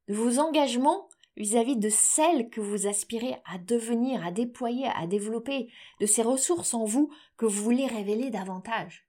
de 0.09 0.15
vos 0.15 0.39
engagements 0.39 1.10
vis-à-vis 1.37 1.77
de 1.77 1.89
celles 1.89 2.51
que 2.51 2.61
vous 2.61 2.87
aspirez 2.87 3.37
à 3.45 3.59
devenir, 3.59 4.25
à 4.25 4.31
déployer, 4.31 4.87
à 4.87 5.07
développer, 5.07 5.71
de 6.01 6.07
ces 6.07 6.23
ressources 6.23 6.75
en 6.75 6.85
vous 6.85 7.11
que 7.37 7.47
vous 7.47 7.63
voulez 7.63 7.87
révéler 7.87 8.31
davantage. 8.31 9.07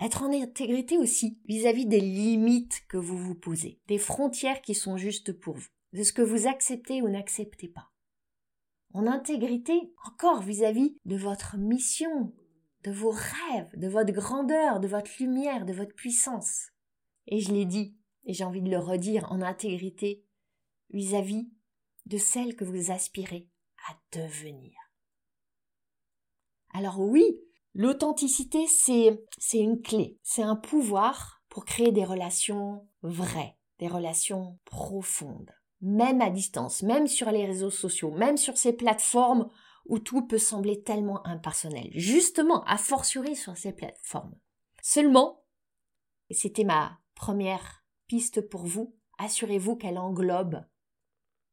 Être 0.00 0.22
en 0.22 0.32
intégrité 0.32 0.98
aussi 0.98 1.38
vis-à-vis 1.46 1.86
des 1.86 2.00
limites 2.00 2.84
que 2.88 2.98
vous 2.98 3.16
vous 3.16 3.34
posez, 3.34 3.80
des 3.88 3.98
frontières 3.98 4.60
qui 4.60 4.74
sont 4.74 4.96
justes 4.96 5.32
pour 5.32 5.56
vous, 5.56 5.68
de 5.94 6.02
ce 6.02 6.12
que 6.12 6.22
vous 6.22 6.46
acceptez 6.46 7.00
ou 7.00 7.08
n'acceptez 7.08 7.68
pas. 7.68 7.90
En 8.92 9.06
intégrité 9.06 9.92
encore 10.06 10.42
vis-à-vis 10.42 10.96
de 11.06 11.16
votre 11.16 11.56
mission, 11.56 12.34
de 12.84 12.90
vos 12.90 13.10
rêves, 13.10 13.70
de 13.76 13.88
votre 13.88 14.12
grandeur, 14.12 14.80
de 14.80 14.88
votre 14.88 15.10
lumière, 15.18 15.64
de 15.64 15.72
votre 15.72 15.94
puissance. 15.94 16.68
Et 17.26 17.40
je 17.40 17.52
l'ai 17.52 17.64
dit, 17.64 17.96
et 18.24 18.34
j'ai 18.34 18.44
envie 18.44 18.62
de 18.62 18.70
le 18.70 18.78
redire, 18.78 19.32
en 19.32 19.40
intégrité 19.40 20.25
vis-à-vis 20.90 21.50
de 22.06 22.18
celle 22.18 22.56
que 22.56 22.64
vous 22.64 22.90
aspirez 22.90 23.48
à 23.88 23.94
devenir. 24.18 24.72
Alors 26.72 27.00
oui, 27.00 27.24
l'authenticité, 27.74 28.66
c'est, 28.66 29.24
c'est 29.38 29.58
une 29.58 29.80
clé, 29.80 30.18
c'est 30.22 30.42
un 30.42 30.56
pouvoir 30.56 31.42
pour 31.48 31.64
créer 31.64 31.92
des 31.92 32.04
relations 32.04 32.88
vraies, 33.02 33.56
des 33.78 33.88
relations 33.88 34.58
profondes, 34.64 35.52
même 35.80 36.20
à 36.20 36.30
distance, 36.30 36.82
même 36.82 37.06
sur 37.06 37.30
les 37.30 37.46
réseaux 37.46 37.70
sociaux, 37.70 38.10
même 38.10 38.36
sur 38.36 38.56
ces 38.56 38.72
plateformes 38.72 39.48
où 39.86 39.98
tout 39.98 40.26
peut 40.26 40.38
sembler 40.38 40.82
tellement 40.82 41.26
impersonnel. 41.26 41.90
Justement, 41.92 42.64
à 42.64 42.76
fortiori 42.76 43.36
sur 43.36 43.56
ces 43.56 43.72
plateformes. 43.72 44.34
Seulement, 44.82 45.44
et 46.28 46.34
c'était 46.34 46.64
ma 46.64 46.98
première 47.14 47.84
piste 48.06 48.40
pour 48.48 48.66
vous, 48.66 48.96
assurez-vous 49.18 49.76
qu'elle 49.76 49.98
englobe 49.98 50.64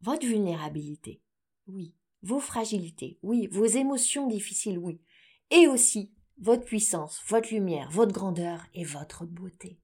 votre 0.03 0.27
vulnérabilité, 0.27 1.21
oui, 1.67 1.95
vos 2.23 2.41
fragilités, 2.41 3.19
oui, 3.23 3.47
vos 3.47 3.65
émotions 3.65 4.27
difficiles, 4.27 4.77
oui, 4.77 5.01
et 5.49 5.65
aussi 5.67 6.13
votre 6.37 6.65
puissance, 6.65 7.23
votre 7.27 7.53
lumière, 7.53 7.89
votre 7.89 8.11
grandeur 8.11 8.65
et 8.73 8.83
votre 8.83 9.25
beauté. 9.25 9.79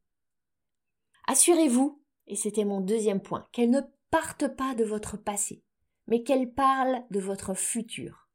Assurez-vous, 1.25 2.03
et 2.27 2.35
c'était 2.35 2.65
mon 2.65 2.81
deuxième 2.81 3.21
point, 3.21 3.47
qu'elle 3.53 3.69
ne 3.69 3.79
parte 4.11 4.49
pas 4.57 4.75
de 4.75 4.83
votre 4.83 5.15
passé, 5.15 5.63
mais 6.07 6.23
qu'elle 6.23 6.53
parle 6.53 7.01
de 7.11 7.21
votre 7.21 7.53
futur, 7.53 8.27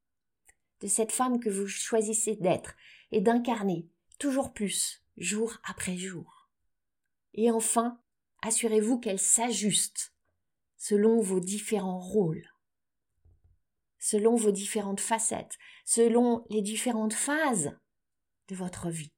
de 0.81 0.87
cette 0.87 1.13
femme 1.13 1.39
que 1.39 1.51
vous 1.51 1.67
choisissez 1.67 2.37
d'être 2.37 2.77
et 3.11 3.21
d'incarner 3.21 3.91
toujours 4.19 4.55
plus, 4.55 5.05
jour 5.19 5.59
après 5.65 5.99
jour. 5.99 6.49
Et 7.35 7.51
enfin, 7.51 8.01
assurez-vous 8.41 9.01
qu'elle 9.01 9.19
s'ajuste 9.19 10.14
selon 10.85 11.19
vos 11.23 11.41
différents 11.41 11.99
rôles, 11.99 12.47
selon 13.99 14.37
vos 14.37 14.51
différentes 14.51 15.01
facettes, 15.01 15.57
selon 15.87 16.45
les 16.51 16.61
différentes 16.61 17.15
phases 17.15 17.75
de 18.49 18.55
votre 18.55 18.91
vie. 18.91 19.15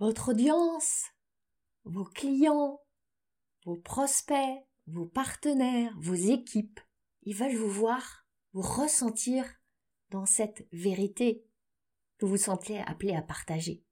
Votre 0.00 0.32
audience, 0.32 1.04
vos 1.84 2.04
clients, 2.04 2.82
vos 3.64 3.78
prospects, 3.78 4.66
vos 4.86 5.06
partenaires, 5.06 5.96
vos 5.98 6.12
équipes, 6.12 6.80
ils 7.22 7.34
veulent 7.34 7.56
vous 7.56 7.70
voir, 7.70 8.26
vous 8.52 8.60
ressentir 8.60 9.46
dans 10.10 10.26
cette 10.26 10.68
vérité 10.72 11.42
que 12.18 12.26
vous 12.26 12.36
sentez 12.36 12.80
appelé 12.80 13.14
à 13.14 13.22
partager. 13.22 13.82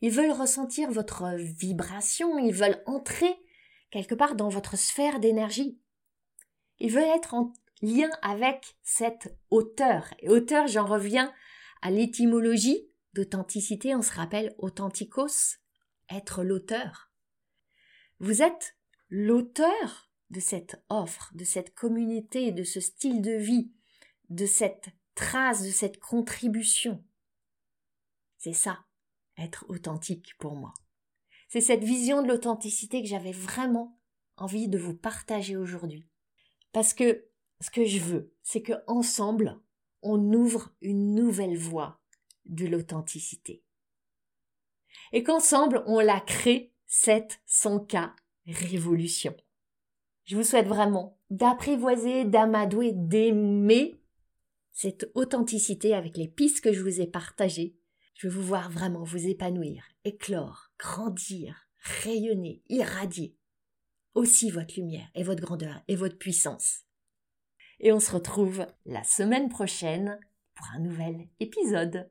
Ils 0.00 0.10
veulent 0.10 0.32
ressentir 0.32 0.90
votre 0.90 1.36
vibration, 1.36 2.40
ils 2.40 2.52
veulent 2.52 2.82
entrer 2.86 3.36
quelque 3.92 4.16
part 4.16 4.34
dans 4.34 4.48
votre 4.48 4.76
sphère 4.76 5.20
d'énergie. 5.20 5.78
Il 6.80 6.90
veut 6.90 7.02
être 7.02 7.34
en 7.34 7.52
lien 7.82 8.10
avec 8.22 8.76
cette 8.82 9.36
hauteur. 9.50 10.12
Et 10.18 10.28
hauteur, 10.28 10.66
j'en 10.66 10.86
reviens 10.86 11.32
à 11.82 11.92
l'étymologie 11.92 12.88
d'authenticité. 13.12 13.94
On 13.94 14.02
se 14.02 14.12
rappelle 14.12 14.54
authenticos, 14.58 15.58
être 16.10 16.42
l'auteur. 16.42 17.12
Vous 18.18 18.42
êtes 18.42 18.76
l'auteur 19.10 20.10
de 20.30 20.40
cette 20.40 20.82
offre, 20.88 21.30
de 21.34 21.44
cette 21.44 21.74
communauté, 21.74 22.50
de 22.50 22.64
ce 22.64 22.80
style 22.80 23.20
de 23.20 23.32
vie, 23.32 23.72
de 24.30 24.46
cette 24.46 24.88
trace, 25.14 25.62
de 25.62 25.70
cette 25.70 26.00
contribution. 26.00 27.04
C'est 28.38 28.54
ça, 28.54 28.86
être 29.36 29.66
authentique 29.68 30.34
pour 30.38 30.56
moi. 30.56 30.72
C'est 31.52 31.60
cette 31.60 31.84
vision 31.84 32.22
de 32.22 32.28
l'authenticité 32.28 33.02
que 33.02 33.08
j'avais 33.08 33.30
vraiment 33.30 34.00
envie 34.38 34.68
de 34.68 34.78
vous 34.78 34.94
partager 34.94 35.54
aujourd'hui. 35.54 36.08
Parce 36.72 36.94
que 36.94 37.26
ce 37.60 37.70
que 37.70 37.84
je 37.84 37.98
veux, 37.98 38.32
c'est 38.42 38.62
que 38.62 38.72
ensemble, 38.86 39.60
on 40.00 40.32
ouvre 40.32 40.74
une 40.80 41.14
nouvelle 41.14 41.58
voie 41.58 42.00
de 42.46 42.64
l'authenticité. 42.64 43.62
Et 45.12 45.22
qu'ensemble, 45.22 45.84
on 45.86 46.00
la 46.00 46.20
crée, 46.22 46.72
cette 46.86 47.42
100K 47.46 48.12
révolution. 48.46 49.36
Je 50.24 50.36
vous 50.36 50.44
souhaite 50.44 50.68
vraiment 50.68 51.18
d'apprivoiser, 51.28 52.24
d'amadouer, 52.24 52.92
d'aimer 52.94 54.00
cette 54.72 55.10
authenticité 55.14 55.92
avec 55.92 56.16
les 56.16 56.28
pistes 56.28 56.62
que 56.62 56.72
je 56.72 56.80
vous 56.80 57.02
ai 57.02 57.06
partagées. 57.06 57.76
Je 58.14 58.28
veux 58.28 58.32
vous 58.40 58.46
voir 58.46 58.70
vraiment 58.70 59.04
vous 59.04 59.26
épanouir, 59.26 59.91
éclore, 60.04 60.70
grandir, 60.78 61.68
rayonner, 61.78 62.62
irradier. 62.68 63.36
Aussi 64.14 64.50
votre 64.50 64.74
lumière 64.76 65.08
et 65.14 65.22
votre 65.22 65.42
grandeur 65.42 65.82
et 65.88 65.96
votre 65.96 66.18
puissance. 66.18 66.82
Et 67.80 67.92
on 67.92 68.00
se 68.00 68.12
retrouve 68.12 68.66
la 68.84 69.02
semaine 69.04 69.48
prochaine 69.48 70.20
pour 70.54 70.66
un 70.74 70.80
nouvel 70.80 71.28
épisode. 71.40 72.10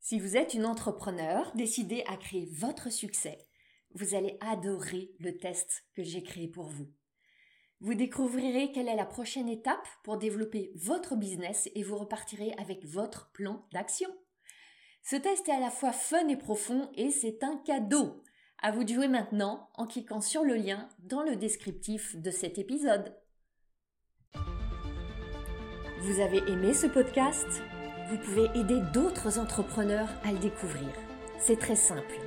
Si 0.00 0.18
vous 0.18 0.36
êtes 0.36 0.54
une 0.54 0.66
entrepreneur 0.66 1.52
décidée 1.54 2.04
à 2.06 2.16
créer 2.16 2.48
votre 2.52 2.90
succès, 2.90 3.38
vous 3.94 4.14
allez 4.14 4.36
adorer 4.40 5.10
le 5.18 5.36
test 5.36 5.84
que 5.94 6.02
j'ai 6.02 6.22
créé 6.22 6.48
pour 6.48 6.66
vous. 6.66 6.88
Vous 7.80 7.94
découvrirez 7.94 8.72
quelle 8.72 8.88
est 8.88 8.96
la 8.96 9.04
prochaine 9.04 9.48
étape 9.48 9.86
pour 10.02 10.16
développer 10.16 10.72
votre 10.76 11.16
business 11.16 11.68
et 11.74 11.82
vous 11.82 11.98
repartirez 11.98 12.52
avec 12.58 12.84
votre 12.86 13.30
plan 13.32 13.66
d'action. 13.72 14.08
Ce 15.08 15.14
test 15.14 15.48
est 15.48 15.52
à 15.52 15.60
la 15.60 15.70
fois 15.70 15.92
fun 15.92 16.26
et 16.26 16.36
profond 16.36 16.90
et 16.96 17.10
c'est 17.10 17.44
un 17.44 17.58
cadeau. 17.58 18.24
À 18.60 18.72
vous 18.72 18.82
de 18.82 18.92
jouer 18.92 19.06
maintenant 19.06 19.68
en 19.74 19.86
cliquant 19.86 20.20
sur 20.20 20.42
le 20.42 20.56
lien 20.56 20.88
dans 20.98 21.22
le 21.22 21.36
descriptif 21.36 22.16
de 22.16 22.32
cet 22.32 22.58
épisode. 22.58 23.14
Vous 26.00 26.18
avez 26.18 26.38
aimé 26.50 26.74
ce 26.74 26.88
podcast? 26.88 27.46
Vous 28.10 28.18
pouvez 28.18 28.46
aider 28.58 28.80
d'autres 28.92 29.38
entrepreneurs 29.38 30.08
à 30.24 30.32
le 30.32 30.38
découvrir. 30.38 30.88
C'est 31.38 31.60
très 31.60 31.76
simple. 31.76 32.18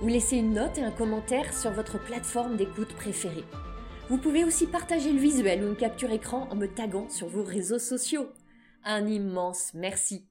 Vous 0.00 0.08
laissez 0.08 0.38
une 0.38 0.54
note 0.54 0.78
et 0.78 0.82
un 0.82 0.92
commentaire 0.92 1.52
sur 1.52 1.72
votre 1.72 2.02
plateforme 2.02 2.56
d'écoute 2.56 2.94
préférée. 2.94 3.44
Vous 4.08 4.16
pouvez 4.16 4.44
aussi 4.44 4.66
partager 4.66 5.12
le 5.12 5.20
visuel 5.20 5.62
ou 5.62 5.68
une 5.68 5.76
capture 5.76 6.10
écran 6.10 6.48
en 6.50 6.56
me 6.56 6.68
taguant 6.68 7.10
sur 7.10 7.28
vos 7.28 7.44
réseaux 7.44 7.78
sociaux. 7.78 8.30
Un 8.82 9.06
immense 9.08 9.72
merci. 9.74 10.26